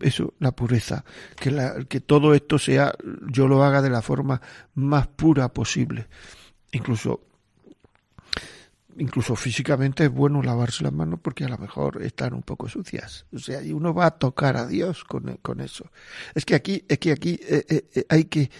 [0.00, 1.04] eso, la pureza,
[1.36, 2.94] que, la, que todo esto sea,
[3.28, 4.40] yo lo haga de la forma
[4.74, 6.06] más pura posible.
[6.72, 7.20] Incluso
[8.98, 13.26] incluso físicamente es bueno lavarse las manos porque a lo mejor están un poco sucias.
[13.32, 15.90] O sea, y uno va a tocar a Dios con, con eso.
[16.34, 18.50] Es que aquí, es que aquí eh, eh, eh, hay que.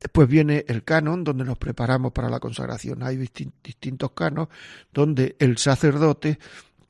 [0.00, 3.02] Después viene el canon donde nos preparamos para la consagración.
[3.02, 4.48] Hay distintos canos
[4.92, 6.38] donde el sacerdote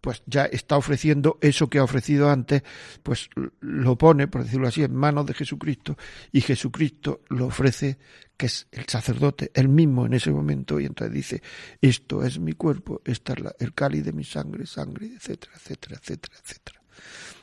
[0.01, 2.63] pues ya está ofreciendo eso que ha ofrecido antes,
[3.03, 3.29] pues
[3.61, 5.97] lo pone, por decirlo así, en manos de Jesucristo
[6.33, 7.99] y Jesucristo lo ofrece,
[8.37, 11.43] que es el sacerdote, él mismo en ese momento, y entonces dice,
[11.81, 16.37] esto es mi cuerpo, esta es el cáliz de mi sangre, sangre, etcétera, etcétera, etcétera,
[16.43, 16.83] etcétera.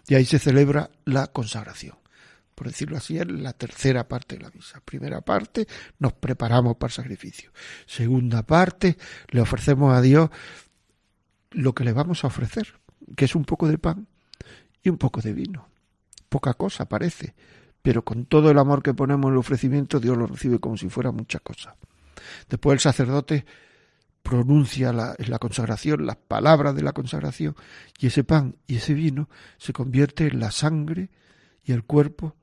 [0.08, 1.98] Y ahí se celebra la consagración.
[2.54, 4.80] Por decirlo así, es la tercera parte de la misa.
[4.80, 5.68] Primera parte,
[6.00, 7.52] nos preparamos para el sacrificio.
[7.86, 8.98] Segunda parte,
[9.30, 10.30] le ofrecemos a Dios
[11.56, 12.80] lo que le vamos a ofrecer,
[13.16, 14.08] que es un poco de pan
[14.84, 15.68] y un poco de vino.
[16.30, 17.34] Poca cosa parece,
[17.82, 20.90] pero con todo el amor que ponemos en el ofrecimiento, Dios lo recibe como si
[20.90, 21.76] fuera mucha cosa.
[22.50, 23.46] Después el sacerdote
[24.22, 27.56] pronuncia la, la consagración las palabras de la consagración
[28.00, 31.12] y ese pan y ese vino se convierte en la sangre
[31.64, 32.36] y el cuerpo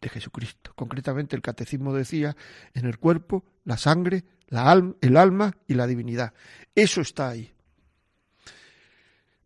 [0.00, 0.72] de Jesucristo.
[0.74, 2.36] Concretamente el catecismo decía
[2.74, 6.34] en el cuerpo, la sangre, el alma y la divinidad.
[6.74, 7.52] Eso está ahí.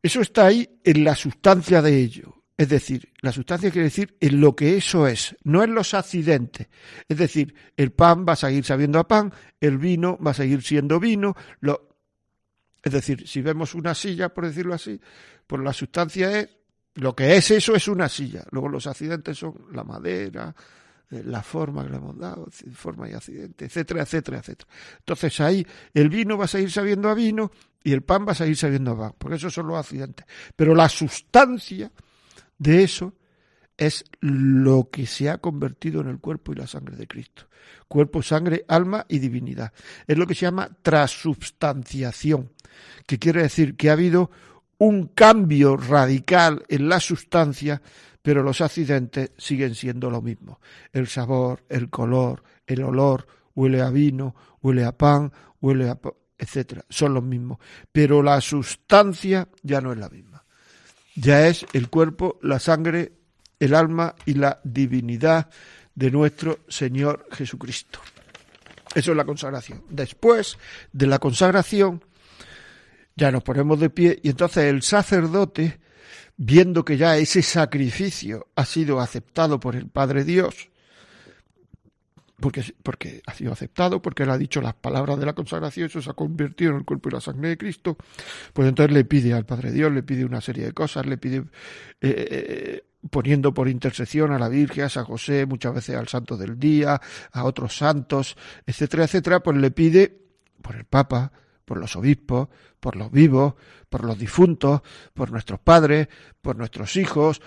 [0.03, 2.43] Eso está ahí en la sustancia de ello.
[2.57, 6.69] Es decir, la sustancia quiere decir en lo que eso es, no en los accidentes.
[7.09, 10.63] Es decir, el pan va a seguir sabiendo a pan, el vino va a seguir
[10.63, 11.35] siendo vino.
[11.61, 11.97] Lo...
[12.83, 15.01] Es decir, si vemos una silla, por decirlo así,
[15.47, 16.51] pues la sustancia es,
[16.95, 18.45] lo que es eso es una silla.
[18.51, 20.55] Luego los accidentes son la madera,
[21.25, 24.71] la forma que le hemos dado, forma y accidente, etcétera, etcétera, etcétera.
[24.99, 27.51] Entonces ahí el vino va a seguir sabiendo a vino
[27.85, 30.27] y el pan va a seguir sabiendo a pan, porque esos son los accidentes.
[30.57, 31.93] Pero la sustancia
[32.59, 33.15] de eso
[33.77, 37.49] es lo que se ha convertido en el cuerpo y la sangre de Cristo.
[37.89, 39.73] Cuerpo, sangre, alma y divinidad.
[40.07, 42.53] Es lo que se llama transubstanciación,
[43.07, 44.31] que quiere decir que ha habido
[44.79, 47.83] un cambio radical en la sustancia
[48.23, 50.61] pero los accidentes siguen siendo lo mismo.
[50.93, 55.99] El sabor, el color, el olor, huele a vino, huele a pan, huele a
[56.39, 57.59] etcétera, son los mismos,
[57.93, 60.45] pero la sustancia ya no es la misma.
[61.15, 63.13] Ya es el cuerpo, la sangre,
[63.61, 65.51] el alma y la divinidad
[65.95, 68.01] de nuestro Señor Jesucristo.
[68.95, 69.85] Eso es la consagración.
[69.89, 70.59] Después
[70.93, 72.03] de la consagración,
[73.15, 75.81] ya nos ponemos de pie y entonces el sacerdote
[76.37, 80.71] viendo que ya ese sacrificio ha sido aceptado por el Padre Dios,
[82.41, 86.03] porque, porque ha sido aceptado, porque él ha dicho las palabras de la consagración, eso
[86.03, 87.97] se ha convertido en el cuerpo y la sangre de Cristo,
[88.53, 91.39] pues entonces le pide al Padre Dios, le pide una serie de cosas, le pide...
[91.39, 91.45] Eh,
[92.01, 96.59] eh, poniendo por intercesión a la Virgen, a San José, muchas veces al Santo del
[96.59, 97.01] Día,
[97.33, 100.17] a otros santos, etcétera, etcétera, pues le pide
[100.63, 101.33] por el Papa,
[101.65, 102.49] por los obispos,
[102.81, 103.55] por los vivos,
[103.89, 104.81] por los difuntos,
[105.15, 106.09] por nuestros padres,
[106.41, 107.41] por nuestros hijos,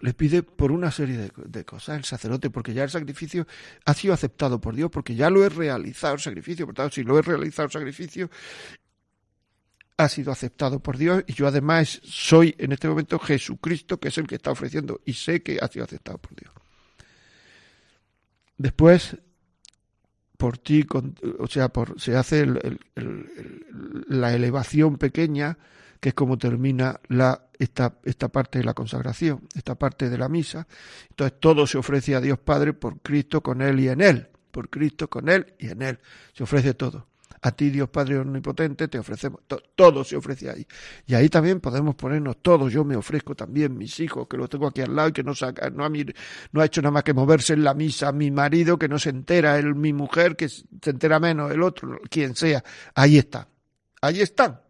[0.00, 3.46] le pide por una serie de, cosas el sacerdote, porque ya el sacrificio
[3.84, 7.04] ha sido aceptado por Dios, porque ya lo he realizado el sacrificio, por tanto, si
[7.04, 8.30] lo he realizado el sacrificio,
[9.96, 14.16] ha sido aceptado por Dios y yo además soy en este momento Jesucristo, que es
[14.16, 16.52] el que está ofreciendo y sé que ha sido aceptado por Dios.
[18.56, 19.18] Después
[20.40, 20.86] por ti,
[21.38, 22.46] o sea, por, se hace
[24.08, 25.58] la elevación pequeña,
[26.00, 30.30] que es como termina la, esta, esta parte de la consagración, esta parte de la
[30.30, 30.66] misa.
[31.10, 34.70] Entonces todo se ofrece a Dios Padre por Cristo, con Él y en Él, por
[34.70, 35.98] Cristo, con Él y en Él.
[36.32, 37.09] Se ofrece todo.
[37.42, 39.40] A ti, Dios Padre Omnipotente, te ofrecemos,
[39.74, 40.66] todo se ofrece ahí.
[41.06, 44.66] Y ahí también podemos ponernos todos, yo me ofrezco también, mis hijos, que los tengo
[44.66, 47.54] aquí al lado y que no, saca, no, no ha hecho nada más que moverse
[47.54, 51.18] en la misa, mi marido que no se entera, el, mi mujer que se entera
[51.18, 52.62] menos, el otro, quien sea.
[52.94, 53.48] Ahí está,
[54.02, 54.60] ahí están.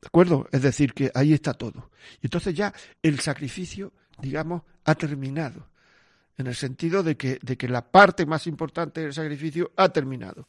[0.00, 0.48] ¿De acuerdo?
[0.50, 1.90] Es decir, que ahí está todo.
[2.22, 2.72] Y entonces ya
[3.02, 5.73] el sacrificio, digamos, ha terminado
[6.36, 10.46] en el sentido de que, de que la parte más importante del sacrificio ha terminado.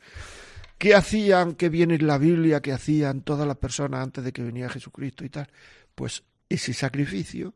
[0.77, 4.43] ¿Qué hacían, qué viene en la Biblia, qué hacían todas las personas antes de que
[4.43, 5.47] venía Jesucristo y tal?
[5.93, 7.53] Pues ese sacrificio,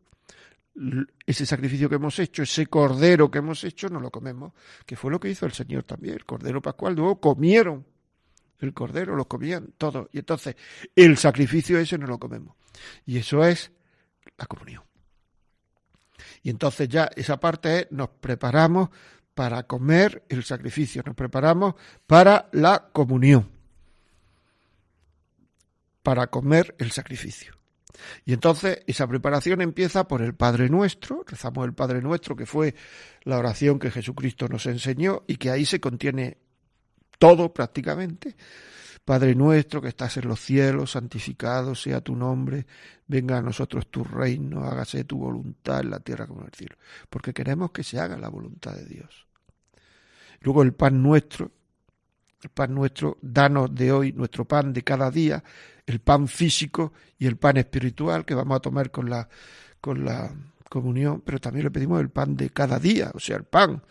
[1.26, 4.54] ese sacrificio que hemos hecho, ese cordero que hemos hecho, no lo comemos,
[4.86, 7.86] que fue lo que hizo el Señor también, el cordero pascual, luego comieron
[8.60, 10.56] el cordero, lo comían todo, y entonces
[10.96, 12.56] el sacrificio ese no lo comemos.
[13.06, 13.72] Y eso es
[14.38, 14.89] la comunión.
[16.50, 18.90] Y entonces ya esa parte es, nos preparamos
[19.36, 21.76] para comer el sacrificio, nos preparamos
[22.08, 23.52] para la comunión,
[26.02, 27.54] para comer el sacrificio.
[28.26, 32.74] Y entonces esa preparación empieza por el Padre Nuestro, rezamos el Padre Nuestro, que fue
[33.26, 36.40] la oración que Jesucristo nos enseñó y que ahí se contiene
[37.20, 38.36] todo prácticamente.
[39.04, 42.66] Padre nuestro que estás en los cielos, santificado sea tu nombre,
[43.08, 46.76] venga a nosotros tu reino, hágase tu voluntad en la tierra como en el cielo,
[47.10, 49.26] porque queremos que se haga la voluntad de Dios.
[50.42, 51.52] Luego el pan nuestro,
[52.42, 55.44] el pan nuestro, danos de hoy nuestro pan de cada día,
[55.86, 59.28] el pan físico y el pan espiritual que vamos a tomar con la,
[59.82, 60.32] con la
[60.70, 63.82] comunión, pero también le pedimos el pan de cada día, o sea, el pan,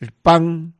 [0.00, 0.74] el pan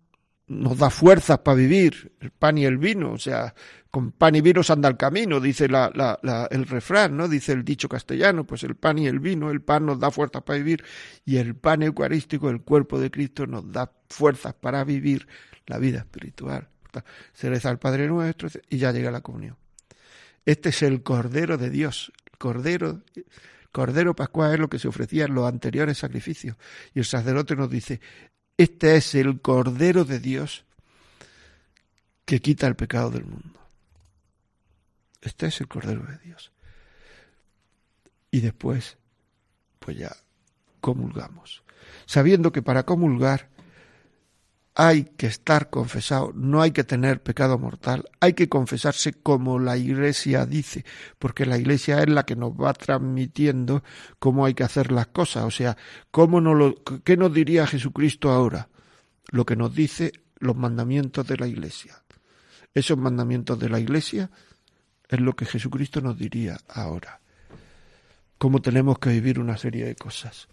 [0.49, 3.55] nos da fuerzas para vivir, el pan y el vino, o sea,
[3.91, 7.29] con pan y vino se anda el camino, dice la, la, el refrán, ¿no?
[7.29, 10.43] Dice el dicho castellano, pues el pan y el vino, el pan nos da fuerzas
[10.43, 10.85] para vivir
[11.25, 15.27] y el pan eucarístico, el cuerpo de Cristo, nos da fuerzas para vivir
[15.67, 16.69] la vida espiritual.
[17.33, 19.57] Se reza al Padre Nuestro y ya llega la comunión.
[20.45, 23.03] Este es el Cordero de Dios, el Cordero,
[23.73, 26.57] Cordero Pascual es lo que se ofrecía en los anteriores sacrificios.
[26.95, 28.01] Y el sacerdote nos dice,
[28.59, 30.65] este es el Cordero de Dios
[32.25, 33.61] que quita el pecado del mundo.
[35.21, 36.53] Este es el Cordero de Dios.
[38.31, 38.97] Y después,
[39.79, 40.17] pues ya
[40.81, 41.63] comulgamos.
[42.07, 43.49] Sabiendo que para comulgar
[44.79, 49.79] hay que estar confesado, no hay que tener pecado mortal, hay que confesarse como la
[49.79, 50.85] Iglesia dice,
[51.19, 53.83] porque la Iglesia es la que nos va transmitiendo
[54.19, 55.79] cómo hay que hacer las cosas, o sea,
[56.11, 58.69] cómo no lo, ¿qué nos diría Jesucristo ahora?
[59.31, 62.03] Lo que nos dice los mandamientos de la Iglesia.
[62.75, 64.31] Esos mandamientos de la Iglesia
[65.09, 67.21] es lo que Jesucristo nos diría ahora,
[68.37, 70.49] cómo tenemos que vivir una serie de cosas.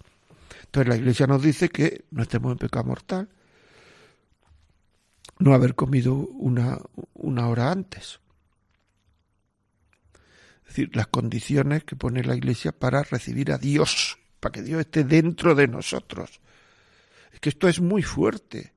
[0.63, 3.27] Entonces la Iglesia nos dice que no estemos en pecado mortal,
[5.43, 6.79] no haber comido una,
[7.13, 8.21] una hora antes.
[10.61, 14.79] Es decir, las condiciones que pone la Iglesia para recibir a Dios, para que Dios
[14.79, 16.39] esté dentro de nosotros.
[17.33, 18.73] Es que esto es muy fuerte.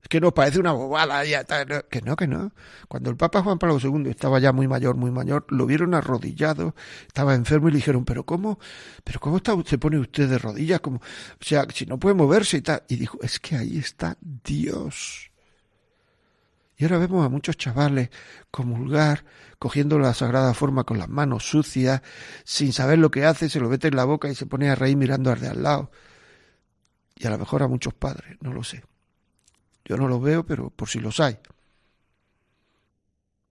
[0.00, 2.52] Es que nos parece una bobada, ya, que no, que no.
[2.86, 6.74] Cuando el Papa Juan Pablo II estaba ya muy mayor, muy mayor, lo vieron arrodillado,
[7.06, 8.60] estaba enfermo y le dijeron, pero ¿cómo?
[9.02, 10.80] ¿Pero cómo está, se pone usted de rodillas?
[10.80, 12.84] Como, o sea, si no puede moverse y tal.
[12.88, 15.29] Y dijo, es que ahí está Dios.
[16.80, 18.08] Y ahora vemos a muchos chavales
[18.50, 19.26] comulgar,
[19.58, 22.00] cogiendo la sagrada forma con las manos sucias,
[22.42, 24.74] sin saber lo que hace, se lo mete en la boca y se pone a
[24.74, 25.90] reír mirando al de al lado.
[27.16, 28.82] Y a lo mejor a muchos padres, no lo sé.
[29.84, 31.36] Yo no lo veo, pero por si los hay.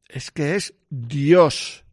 [0.07, 1.85] Es que es Dios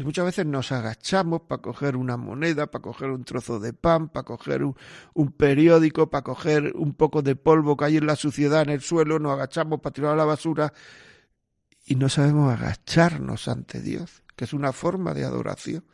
[0.00, 4.08] y muchas veces nos agachamos para coger una moneda, para coger un trozo de pan,
[4.08, 8.62] para coger un, periódico, para coger un poco de polvo que hay en la suciedad
[8.62, 10.72] en el suelo, nos agachamos para tirar a la basura
[11.84, 15.84] y no sabemos agacharnos ante Dios, que es una forma de adoración,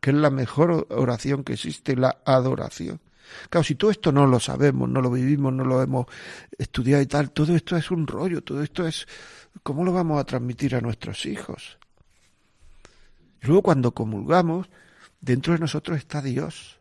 [0.00, 3.00] que es la mejor oración que existe, la adoración.
[3.48, 6.06] Claro, si todo esto no lo sabemos, no lo vivimos, no lo hemos
[6.58, 9.06] estudiado y tal, todo esto es un rollo, todo esto es...
[9.62, 11.78] ¿Cómo lo vamos a transmitir a nuestros hijos?
[13.42, 14.70] Y luego cuando comulgamos,
[15.20, 16.78] dentro de nosotros está Dios.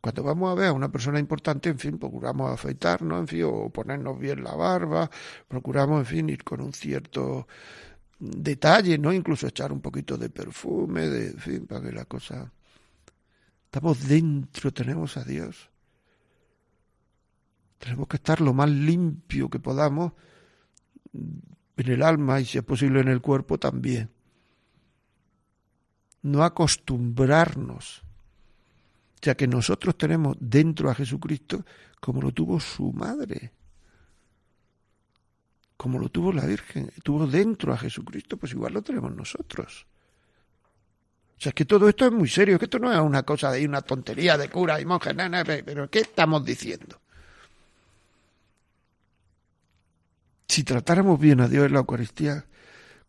[0.00, 3.68] Cuando vamos a ver a una persona importante, en fin, procuramos afeitarnos, en fin, o
[3.68, 5.10] ponernos bien la barba,
[5.48, 7.46] procuramos, en fin, ir con un cierto
[8.18, 9.12] detalle, ¿no?
[9.12, 12.50] Incluso echar un poquito de perfume, de, en fin, para que la cosa...
[13.64, 15.68] Estamos dentro, tenemos a Dios.
[17.78, 20.12] Tenemos que estar lo más limpio que podamos
[21.12, 24.15] en el alma y si es posible en el cuerpo también
[26.22, 28.02] no acostumbrarnos,
[29.22, 31.64] ya que nosotros tenemos dentro a Jesucristo
[32.00, 33.52] como lo tuvo su madre.
[35.76, 39.86] como lo tuvo la Virgen, tuvo dentro a Jesucristo, pues igual lo tenemos nosotros.
[41.38, 43.52] O sea, es que todo esto es muy serio, que esto no es una cosa
[43.52, 46.98] de una tontería de cura y monjes, nada, pero ¿qué estamos diciendo?
[50.48, 52.46] Si tratáramos bien a Dios en la Eucaristía,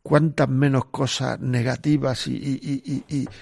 [0.08, 3.36] cuántas menos cosas negativas y,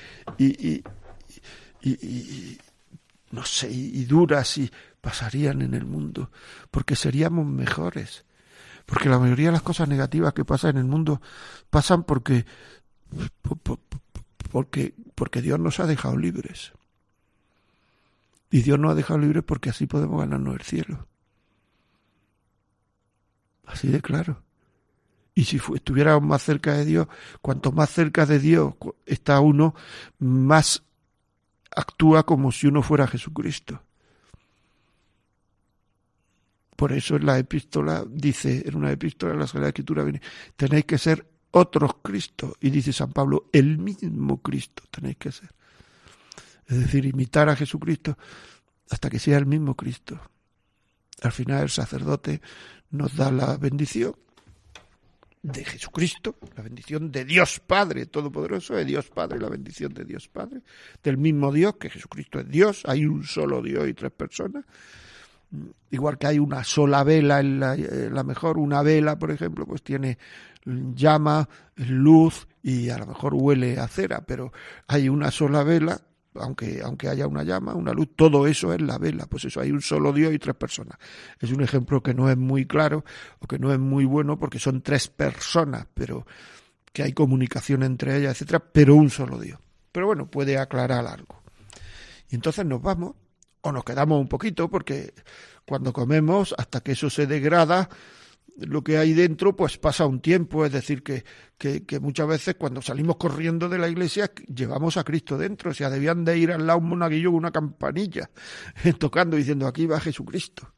[3.30, 6.32] no sé, y duras y pasarían en el mundo,
[6.72, 8.26] porque seríamos mejores.
[8.88, 11.22] Porque la mayoría de las cosas negativas que pasan en el mundo
[11.70, 12.48] pasan porque
[14.50, 16.74] porque porque Dios nos ha dejado libres.
[18.50, 21.08] Y Dios nos ha dejado libres porque así podemos ganarnos el cielo.
[23.68, 24.45] Así de claro.
[25.38, 27.08] Y si estuviéramos más cerca de Dios,
[27.42, 28.74] cuanto más cerca de Dios
[29.06, 29.76] está uno,
[30.18, 30.82] más
[31.76, 33.82] actúa como si uno fuera Jesucristo.
[36.78, 40.22] Por eso en la epístola dice, en una epístola de la Sagrada Escritura viene,
[40.56, 42.56] tenéis que ser otros Cristo.
[42.62, 45.50] Y dice San Pablo, el mismo Cristo tenéis que ser.
[46.66, 48.18] Es decir, imitar a Jesucristo
[48.90, 50.20] hasta que sea el mismo Cristo.
[51.22, 52.42] Al final el sacerdote
[52.90, 54.16] nos da la bendición
[55.46, 60.28] de Jesucristo, la bendición de Dios Padre Todopoderoso, de Dios Padre, la bendición de Dios
[60.28, 60.62] Padre,
[61.04, 64.66] del mismo Dios, que Jesucristo es Dios, hay un solo Dios y tres personas,
[65.92, 69.84] igual que hay una sola vela, en la, la mejor una vela, por ejemplo, pues
[69.84, 70.18] tiene
[70.66, 74.52] llama, luz y a lo mejor huele a cera, pero
[74.88, 76.02] hay una sola vela
[76.40, 79.26] aunque, aunque haya una llama, una luz, todo eso es la vela.
[79.26, 80.98] Pues eso, hay un solo Dios y tres personas.
[81.40, 83.04] Es un ejemplo que no es muy claro
[83.40, 86.26] o que no es muy bueno porque son tres personas, pero
[86.92, 89.60] que hay comunicación entre ellas, etcétera, pero un solo Dios.
[89.92, 91.42] Pero bueno, puede aclarar algo.
[92.30, 93.16] Y entonces nos vamos
[93.62, 95.14] o nos quedamos un poquito porque
[95.66, 97.90] cuando comemos, hasta que eso se degrada,
[98.58, 101.24] lo que hay dentro, pues pasa un tiempo, es decir, que,
[101.58, 105.90] que, muchas veces cuando salimos corriendo de la iglesia llevamos a Cristo dentro, o sea,
[105.90, 108.30] debían de ir al lado un monaguillo con una campanilla,
[109.00, 110.74] tocando, diciendo, aquí va Jesucristo.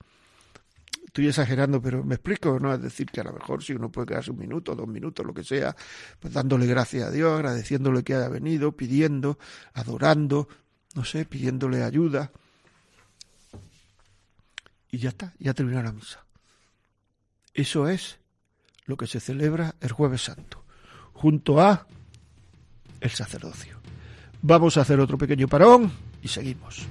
[1.06, 2.74] Estoy exagerando, pero me explico, ¿no?
[2.74, 5.34] Es decir, que a lo mejor si uno puede quedarse un minuto, dos minutos, lo
[5.34, 5.76] que sea,
[6.20, 9.40] pues dándole gracias a Dios, agradeciéndole que haya venido, pidiendo,
[9.74, 10.48] adorando,
[10.96, 12.32] no sé, pidiéndole ayuda.
[14.92, 16.27] Y ya está, ya terminó la misa.
[17.58, 18.20] Eso es
[18.86, 20.64] lo que se celebra el jueves santo,
[21.12, 21.88] junto a
[23.02, 23.80] el sacerdocio.
[24.44, 25.92] Vamos a hacer otro pequeño parón
[26.22, 26.86] y seguimos.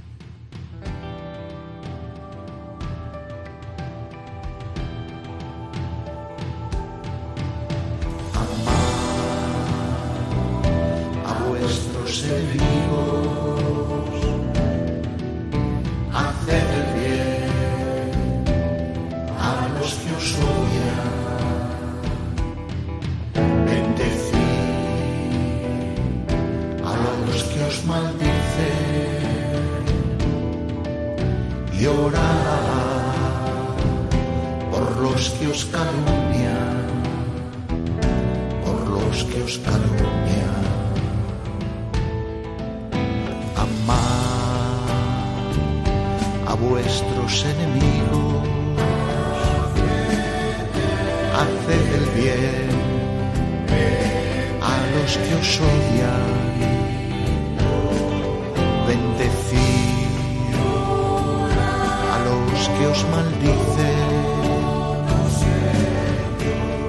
[62.96, 64.08] Los que os maldicen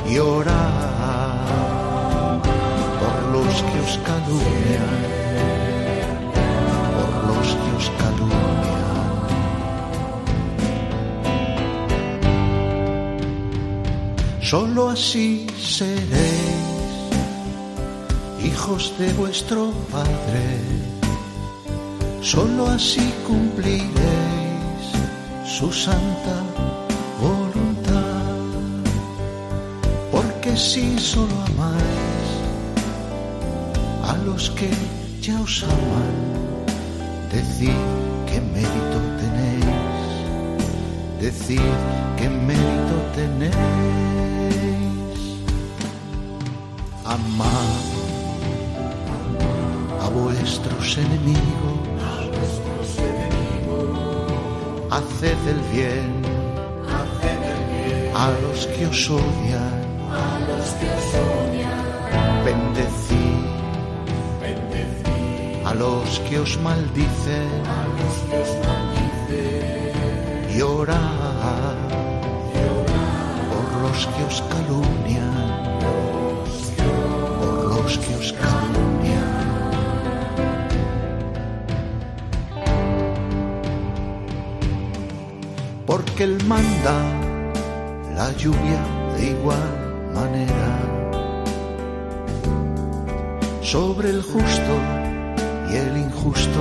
[0.10, 0.54] y orad
[3.00, 5.00] por los que os calumnian,
[6.96, 8.98] por los que os calumnian.
[14.42, 16.68] Solo así seréis
[18.44, 20.88] hijos de vuestro Padre
[22.22, 24.37] Solo así cumpliréis
[25.58, 26.36] su santa
[27.20, 28.22] voluntad,
[30.12, 32.30] porque si solo amáis
[34.04, 34.70] a los que
[35.20, 36.16] ya os aman,
[37.32, 37.80] decid
[38.28, 40.12] qué mérito tenéis,
[41.20, 41.72] decid
[42.18, 43.58] qué mérito tenéis.
[47.04, 47.82] Amad
[50.06, 51.97] a vuestros enemigos
[55.18, 56.22] haced el bien,
[58.14, 59.82] a los que os odian,
[62.46, 63.46] bendecid,
[65.66, 67.50] a los que os maldicen,
[70.56, 71.78] y orad
[73.50, 75.07] por los que os calumnian,
[86.18, 86.98] Porque Él manda
[88.16, 88.82] la lluvia
[89.16, 90.80] de igual manera
[93.62, 94.74] sobre el justo
[95.70, 96.60] y el injusto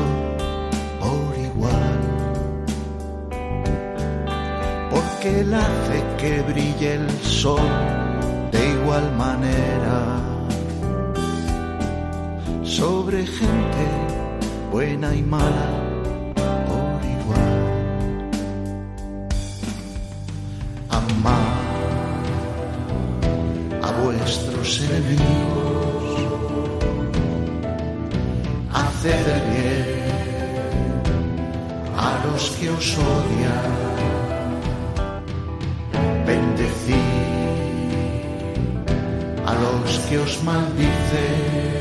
[1.00, 2.00] por igual.
[4.90, 7.70] Porque Él hace que brille el sol
[8.52, 10.20] de igual manera
[12.62, 13.86] sobre gente
[14.70, 15.85] buena y mala
[23.82, 26.04] A vuestros enemigos,
[28.72, 29.96] haced el bien
[31.96, 33.72] a los que os odian,
[36.26, 36.96] bendecid
[39.46, 41.76] a los que os maldicen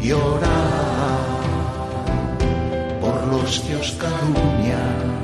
[0.00, 1.26] y orad
[3.00, 5.15] por los que os calumnian,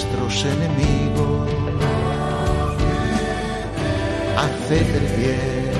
[0.00, 1.50] vuestros enemigos,
[4.38, 5.70] haced el bien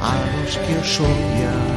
[0.00, 1.67] a los que os odian,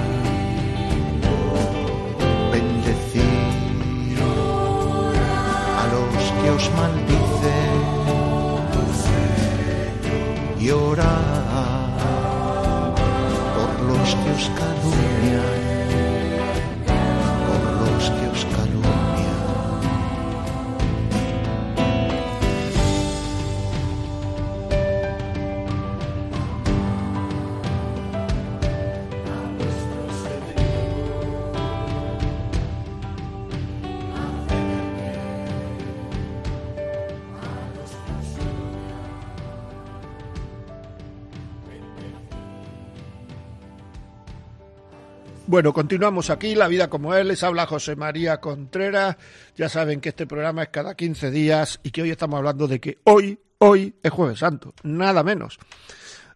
[45.52, 49.18] Bueno, continuamos aquí, La Vida como Él, les habla José María Contreras.
[49.58, 52.80] Ya saben que este programa es cada 15 días y que hoy estamos hablando de
[52.80, 55.60] que hoy, hoy es Jueves Santo, nada menos.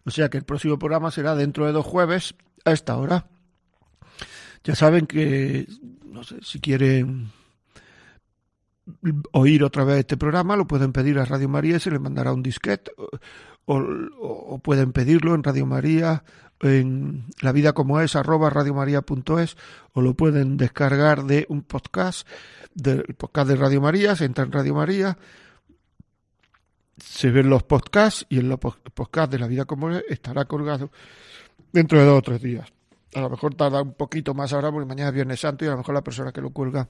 [0.04, 2.34] O sea que el próximo programa será dentro de dos jueves
[2.66, 3.26] a esta hora.
[4.64, 5.66] Ya saben que,
[6.04, 7.30] no sé, si quieren
[9.32, 12.34] oír otra vez este programa, lo pueden pedir a Radio María y se les mandará
[12.34, 12.92] un disquete.
[13.64, 16.22] O, pueden pedirlo en Radio María
[16.60, 19.56] en la vida como es arroba radiomaria.es
[19.92, 22.26] o lo pueden descargar de un podcast
[22.74, 25.18] del podcast de Radio María se entra en Radio María
[26.96, 30.90] se ven los podcasts y en los podcasts de la vida como es estará colgado
[31.72, 32.72] dentro de dos o tres días.
[33.14, 35.72] A lo mejor tarda un poquito más ahora porque mañana es Viernes Santo y a
[35.72, 36.88] lo mejor la persona que lo cuelga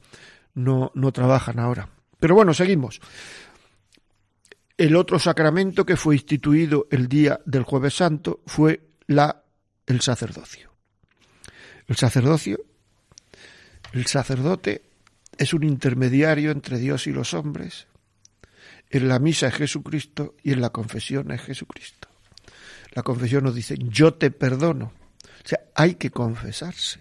[0.55, 1.89] no, no trabajan ahora
[2.19, 3.01] pero bueno seguimos.
[4.77, 9.43] El otro sacramento que fue instituido el día del jueves santo fue la
[9.87, 10.70] el sacerdocio.
[11.87, 12.59] El sacerdocio,
[13.93, 14.82] el sacerdote
[15.39, 17.87] es un intermediario entre Dios y los hombres.
[18.91, 22.09] En la misa es Jesucristo y en la confesión es Jesucristo.
[22.93, 24.93] La confesión nos dice, yo te perdono.
[25.45, 27.01] O sea, hay que confesarse.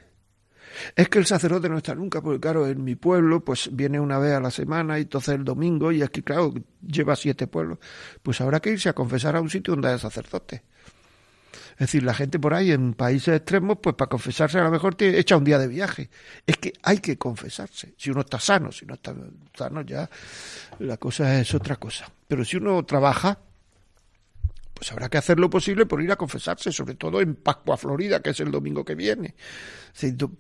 [0.96, 4.20] Es que el sacerdote no está nunca, porque claro, en mi pueblo, pues viene una
[4.20, 6.54] vez a la semana y entonces el domingo, y aquí, claro,
[6.86, 7.80] lleva siete pueblos.
[8.22, 10.64] Pues habrá que irse a confesar a un sitio donde haya sacerdote.
[11.76, 14.96] Es decir, la gente por ahí en países extremos, pues para confesarse a lo mejor
[14.96, 16.10] te echa un día de viaje.
[16.48, 17.94] Es que hay que confesarse.
[17.98, 19.14] Si uno está sano, si no está
[19.54, 20.10] sano ya
[20.80, 22.10] la cosa es otra cosa.
[22.28, 23.40] Pero si uno trabaja,
[24.74, 28.22] pues habrá que hacer lo posible por ir a confesarse, sobre todo en Pascua Florida,
[28.22, 29.36] que es el domingo que viene.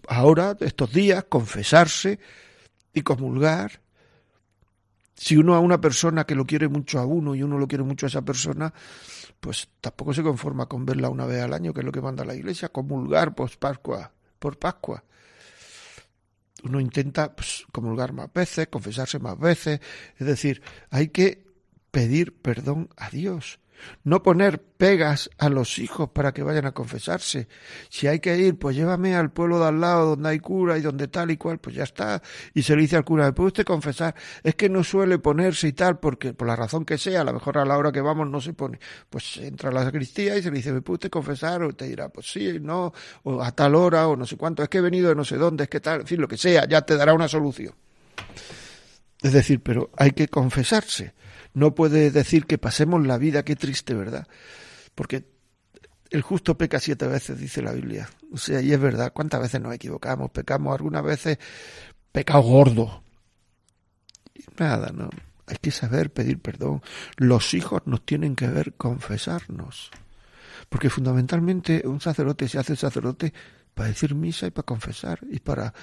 [0.07, 2.19] Ahora, estos días, confesarse
[2.93, 3.81] y comulgar.
[5.15, 7.83] Si uno a una persona que lo quiere mucho a uno y uno lo quiere
[7.83, 8.73] mucho a esa persona,
[9.39, 12.25] pues tampoco se conforma con verla una vez al año, que es lo que manda
[12.25, 15.03] la Iglesia, comulgar por Pascua, por Pascua.
[16.63, 19.79] Uno intenta pues, comulgar más veces, confesarse más veces,
[20.17, 21.45] es decir, hay que
[21.91, 23.59] pedir perdón a Dios.
[24.03, 27.47] No poner pegas a los hijos para que vayan a confesarse.
[27.89, 30.81] Si hay que ir, pues llévame al pueblo de al lado donde hay cura y
[30.81, 32.21] donde tal y cual, pues ya está.
[32.53, 34.15] Y se le dice al cura, ¿me puede usted confesar?
[34.43, 37.33] Es que no suele ponerse y tal, porque por la razón que sea, a lo
[37.33, 38.79] mejor a la hora que vamos no se pone.
[39.09, 41.63] Pues entra a la sacristía y se le dice, ¿me puede usted confesar?
[41.63, 44.69] O te dirá, pues sí, no, o a tal hora, o no sé cuánto, es
[44.69, 46.67] que he venido de no sé dónde, es que tal, en fin, lo que sea,
[46.67, 47.73] ya te dará una solución.
[49.21, 51.13] Es decir, pero hay que confesarse
[51.55, 54.27] no puede decir que pasemos la vida, qué triste, ¿verdad?
[54.93, 55.25] Porque
[56.11, 58.09] el justo peca siete veces, dice la Biblia.
[58.31, 60.31] O sea, y es verdad, ¿cuántas veces nos equivocamos?
[60.31, 61.39] Pecamos algunas veces,
[62.11, 63.03] pecado gordo.
[64.33, 65.09] Y nada, no.
[65.47, 66.81] Hay que saber pedir perdón.
[67.15, 69.91] Los hijos nos tienen que ver confesarnos.
[70.67, 73.33] Porque fundamentalmente un sacerdote se hace sacerdote
[73.73, 75.73] para decir misa y para confesar y para,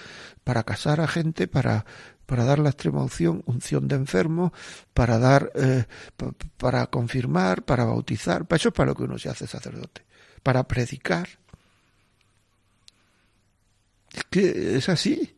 [0.44, 1.86] para casar a gente, para,
[2.32, 4.54] para dar la extrema unción, unción de enfermo,
[4.94, 5.84] para dar, eh,
[6.56, 8.46] para confirmar, para bautizar.
[8.46, 10.06] Para eso es para lo que uno se hace sacerdote,
[10.42, 11.28] para predicar.
[14.14, 15.36] Es que es así.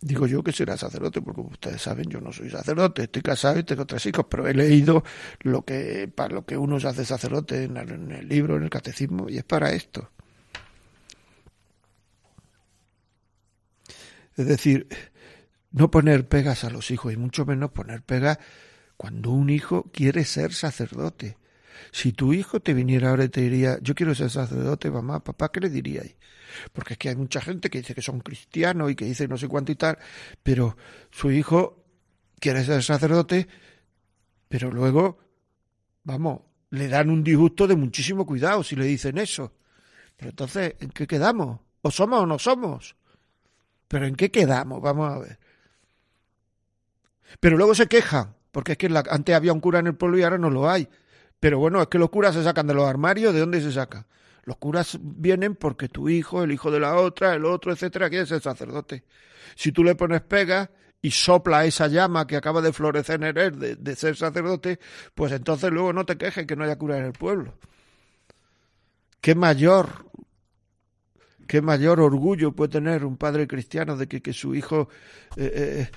[0.00, 3.64] Digo yo que será sacerdote, porque ustedes saben, yo no soy sacerdote, estoy casado y
[3.64, 5.04] tengo tres hijos, pero he leído
[5.40, 9.28] lo que, para lo que uno se hace sacerdote en el, libro, en el catecismo,
[9.28, 10.08] y es para esto.
[14.36, 14.88] Es decir,
[15.70, 18.38] no poner pegas a los hijos, y mucho menos poner pegas
[18.96, 21.38] cuando un hijo quiere ser sacerdote.
[21.90, 25.50] Si tu hijo te viniera ahora y te diría, yo quiero ser sacerdote, mamá, papá,
[25.50, 26.14] ¿qué le diríais?
[26.72, 29.36] Porque es que hay mucha gente que dice que son cristianos y que dice no
[29.36, 29.98] sé cuánto y tal,
[30.42, 30.76] pero
[31.10, 31.84] su hijo
[32.38, 33.48] quiere ser sacerdote,
[34.48, 35.18] pero luego,
[36.04, 39.54] vamos, le dan un disgusto de muchísimo cuidado si le dicen eso.
[40.16, 41.60] Pero entonces, ¿en qué quedamos?
[41.80, 42.96] ¿O somos o no somos?
[43.92, 44.80] ¿Pero en qué quedamos?
[44.80, 45.38] Vamos a ver.
[47.40, 50.22] Pero luego se quejan, porque es que antes había un cura en el pueblo y
[50.22, 50.88] ahora no lo hay.
[51.38, 54.06] Pero bueno, es que los curas se sacan de los armarios, ¿de dónde se sacan?
[54.44, 58.24] Los curas vienen porque tu hijo, el hijo de la otra, el otro, etcétera, quiere
[58.24, 59.04] ser sacerdote.
[59.56, 60.70] Si tú le pones pega
[61.02, 64.80] y sopla esa llama que acaba de florecer en él de, de ser sacerdote,
[65.14, 67.58] pues entonces luego no te quejes que no haya cura en el pueblo.
[69.20, 70.06] ¿Qué mayor
[71.52, 74.88] qué mayor orgullo puede tener un padre cristiano de que, su hijo
[75.36, 75.90] eh, eh,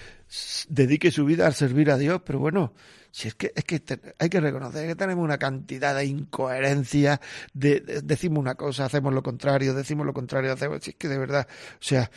[0.67, 2.73] dedique su vida a servir a Dios, pero bueno,
[3.09, 3.81] si es que, es que
[4.19, 7.21] hay que reconocer que tenemos una cantidad de incoherencia,
[7.53, 11.19] de, decimos una cosa, hacemos lo contrario, decimos lo contrario, hacemos, si es que de
[11.19, 12.11] verdad, o sea,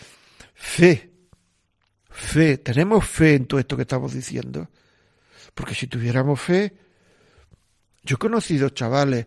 [0.55, 1.09] fe,
[2.11, 4.69] fe, tenemos fe en todo esto que estamos diciendo,
[5.55, 6.77] porque si tuviéramos fe,
[8.03, 9.27] yo he conocido chavales,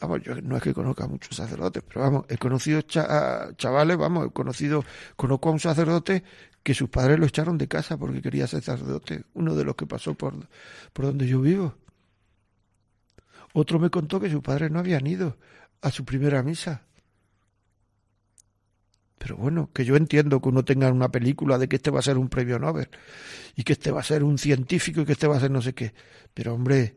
[0.00, 4.28] vamos, yo no es que conozca a muchos sacerdotes, pero vamos, he conocido chavales, vamos,
[4.28, 4.84] he conocido,
[5.16, 6.24] conozco a un sacerdote
[6.62, 9.86] que sus padres lo echaron de casa porque quería ser sacerdote, uno de los que
[9.86, 10.34] pasó por,
[10.92, 11.74] por donde yo vivo.
[13.52, 15.36] Otro me contó que sus padres no habían ido
[15.82, 16.82] a su primera misa.
[19.18, 22.02] Pero bueno, que yo entiendo que uno tenga una película de que este va a
[22.02, 22.88] ser un premio Nobel
[23.54, 25.60] y que este va a ser un científico y que este va a ser no
[25.60, 25.92] sé qué.
[26.32, 26.96] Pero hombre,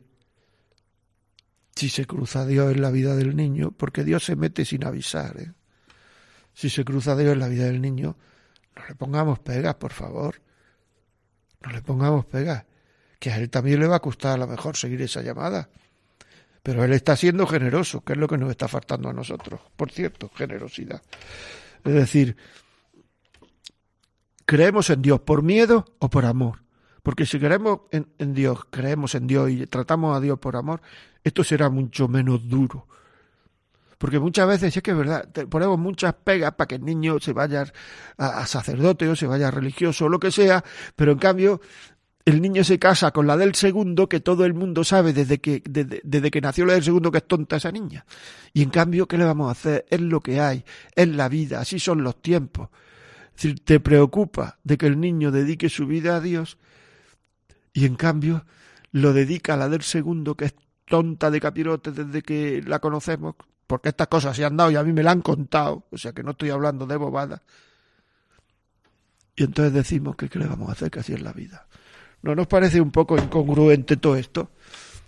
[1.75, 5.39] si se cruza Dios en la vida del niño, porque Dios se mete sin avisar.
[5.39, 5.51] ¿eh?
[6.53, 8.17] Si se cruza Dios en la vida del niño,
[8.75, 10.41] no le pongamos pegas, por favor.
[11.61, 12.65] No le pongamos pegas.
[13.19, 15.69] Que a él también le va a costar a lo mejor seguir esa llamada.
[16.61, 19.61] Pero él está siendo generoso, que es lo que nos está faltando a nosotros.
[19.75, 21.01] Por cierto, generosidad.
[21.83, 22.37] Es decir,
[24.45, 26.62] creemos en Dios por miedo o por amor.
[27.03, 30.81] Porque si creemos en, Dios, creemos en Dios y tratamos a Dios por amor,
[31.21, 32.87] esto será mucho menos duro.
[33.97, 37.33] Porque muchas veces, es que es verdad, ponemos muchas pegas para que el niño se
[37.33, 37.65] vaya
[38.17, 40.63] a, sacerdote o se vaya a religioso o lo que sea,
[40.95, 41.61] pero en cambio
[42.25, 45.61] el niño se casa con la del segundo que todo el mundo sabe desde que,
[45.65, 48.05] desde, desde, que nació la del segundo que es tonta esa niña.
[48.53, 49.85] Y en cambio, ¿qué le vamos a hacer?
[49.89, 50.63] Es lo que hay,
[50.95, 52.69] es la vida, así son los tiempos.
[53.35, 56.57] Es decir, te preocupa de que el niño dedique su vida a Dios
[57.73, 58.45] y en cambio
[58.91, 60.55] lo dedica a la del segundo que es
[60.85, 64.83] tonta de capirote desde que la conocemos, porque estas cosas se han dado y a
[64.83, 67.41] mí me la han contado, o sea que no estoy hablando de bobadas.
[69.35, 71.67] Y entonces decimos que qué le vamos a hacer, que así es la vida.
[72.21, 74.51] ¿No nos parece un poco incongruente todo esto?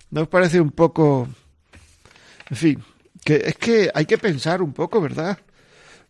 [0.09, 1.27] ¿No nos parece un poco...
[2.49, 2.83] En fin,
[3.23, 5.37] que es que hay que pensar un poco, ¿verdad?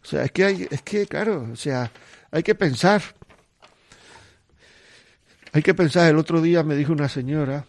[0.03, 1.91] O sea, es que hay, es que, claro, o sea,
[2.31, 3.01] hay que pensar.
[5.55, 7.65] Hay que pensar, el otro día me dijo una señora,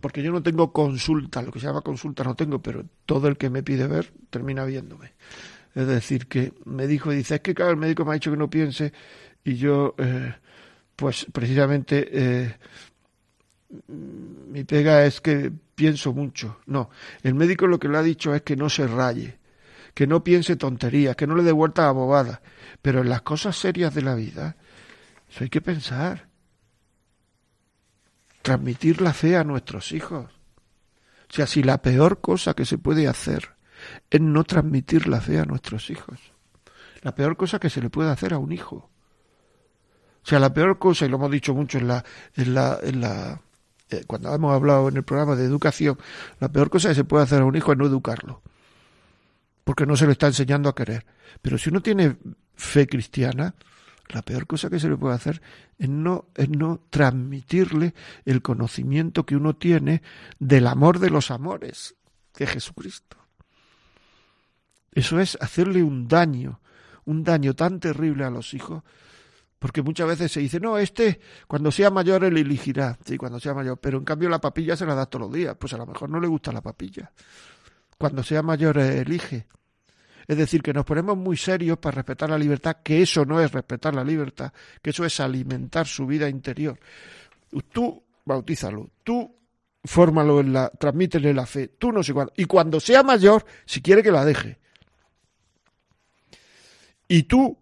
[0.00, 3.36] porque yo no tengo consulta, lo que se llama consulta no tengo, pero todo el
[3.36, 5.12] que me pide ver termina viéndome.
[5.74, 8.38] Es decir, que me dijo, dice, es que claro, el médico me ha dicho que
[8.38, 8.94] no piense
[9.44, 10.34] y yo, eh,
[10.96, 12.56] pues precisamente, eh,
[13.86, 16.60] mi pega es que pienso mucho.
[16.64, 16.88] No,
[17.22, 19.36] el médico lo que le ha dicho es que no se raye,
[19.92, 22.40] que no piense tonterías, que no le dé vuelta a bobada,
[22.80, 24.56] pero en las cosas serias de la vida,
[25.28, 26.27] eso hay que pensar
[28.48, 30.24] transmitir la fe a nuestros hijos.
[31.28, 33.50] O sea, si la peor cosa que se puede hacer
[34.08, 36.18] es no transmitir la fe a nuestros hijos,
[37.02, 38.76] la peor cosa que se le puede hacer a un hijo.
[38.76, 42.02] O sea, la peor cosa, y lo hemos dicho mucho en la,
[42.36, 43.42] en la, en la,
[43.90, 45.98] eh, cuando hemos hablado en el programa de educación,
[46.40, 48.40] la peor cosa que se puede hacer a un hijo es no educarlo,
[49.64, 51.04] porque no se le está enseñando a querer.
[51.42, 52.16] Pero si uno tiene
[52.56, 53.54] fe cristiana,
[54.10, 55.42] la peor cosa que se le puede hacer
[55.78, 57.94] es no, es no transmitirle
[58.24, 60.02] el conocimiento que uno tiene
[60.38, 61.96] del amor de los amores
[62.36, 63.16] de Jesucristo.
[64.92, 66.60] Eso es hacerle un daño,
[67.04, 68.82] un daño tan terrible a los hijos,
[69.58, 73.54] porque muchas veces se dice, no, este cuando sea mayor él elegirá, sí, cuando sea
[73.54, 75.86] mayor, pero en cambio la papilla se la da todos los días, pues a lo
[75.86, 77.12] mejor no le gusta la papilla.
[77.98, 79.46] Cuando sea mayor elige.
[80.28, 83.50] Es decir, que nos ponemos muy serios para respetar la libertad, que eso no es
[83.50, 84.52] respetar la libertad,
[84.82, 86.78] que eso es alimentar su vida interior.
[87.72, 89.34] Tú bautízalo, tú
[89.82, 92.34] fórmalo en la, transmítele la fe, tú no sé cuándo.
[92.36, 94.58] Y cuando sea mayor, si quiere que la deje.
[97.08, 97.56] Y tú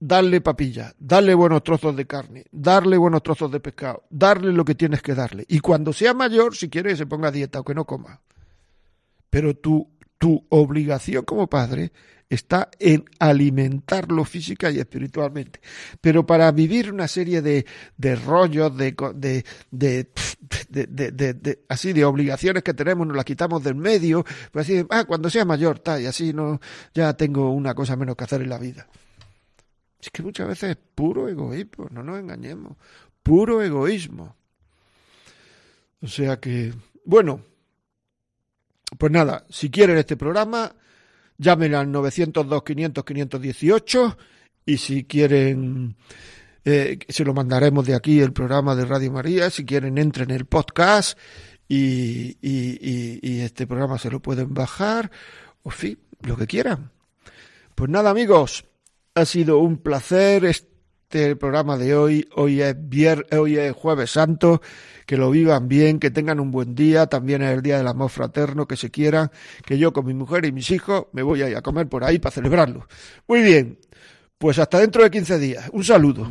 [0.00, 4.74] darle papilla, darle buenos trozos de carne, darle buenos trozos de pescado, darle lo que
[4.74, 5.44] tienes que darle.
[5.46, 8.22] Y cuando sea mayor, si quiere que se ponga a dieta o que no coma.
[9.28, 11.92] Pero tú tu obligación como padre
[12.28, 15.60] está en alimentarlo física y espiritualmente.
[16.00, 17.64] Pero para vivir una serie de,
[17.96, 18.94] de rollos, de,
[19.70, 20.06] de,
[20.68, 25.30] de, así de obligaciones que tenemos, nos las quitamos del medio, pues así, ah, cuando
[25.30, 26.60] sea mayor, está, y así no,
[26.92, 28.86] ya tengo una cosa menos que hacer en la vida.
[30.00, 32.76] Es que muchas veces es puro egoísmo, no nos engañemos,
[33.22, 34.36] puro egoísmo.
[36.00, 36.72] O sea que,
[37.04, 37.42] bueno,
[38.96, 40.74] pues nada, si quieren este programa,
[41.36, 44.16] llamen al 902-500-518
[44.64, 45.96] y si quieren,
[46.64, 50.36] eh, se lo mandaremos de aquí el programa de Radio María, si quieren entren en
[50.36, 51.16] el podcast
[51.68, 55.10] y, y, este programa se lo pueden bajar,
[55.62, 56.90] o fin, lo que quieran.
[57.74, 58.64] Pues nada amigos,
[59.14, 60.44] ha sido un placer
[61.10, 64.60] este programa de hoy, hoy es, vier, hoy es jueves santo
[65.06, 68.10] que lo vivan bien, que tengan un buen día, también es el día del amor
[68.10, 69.30] fraterno, que se quieran,
[69.64, 72.04] que yo con mi mujer y mis hijos me voy a ir a comer por
[72.04, 72.86] ahí para celebrarlo.
[73.26, 73.78] Muy bien,
[74.36, 75.70] pues hasta dentro de 15 días.
[75.72, 76.30] Un saludo.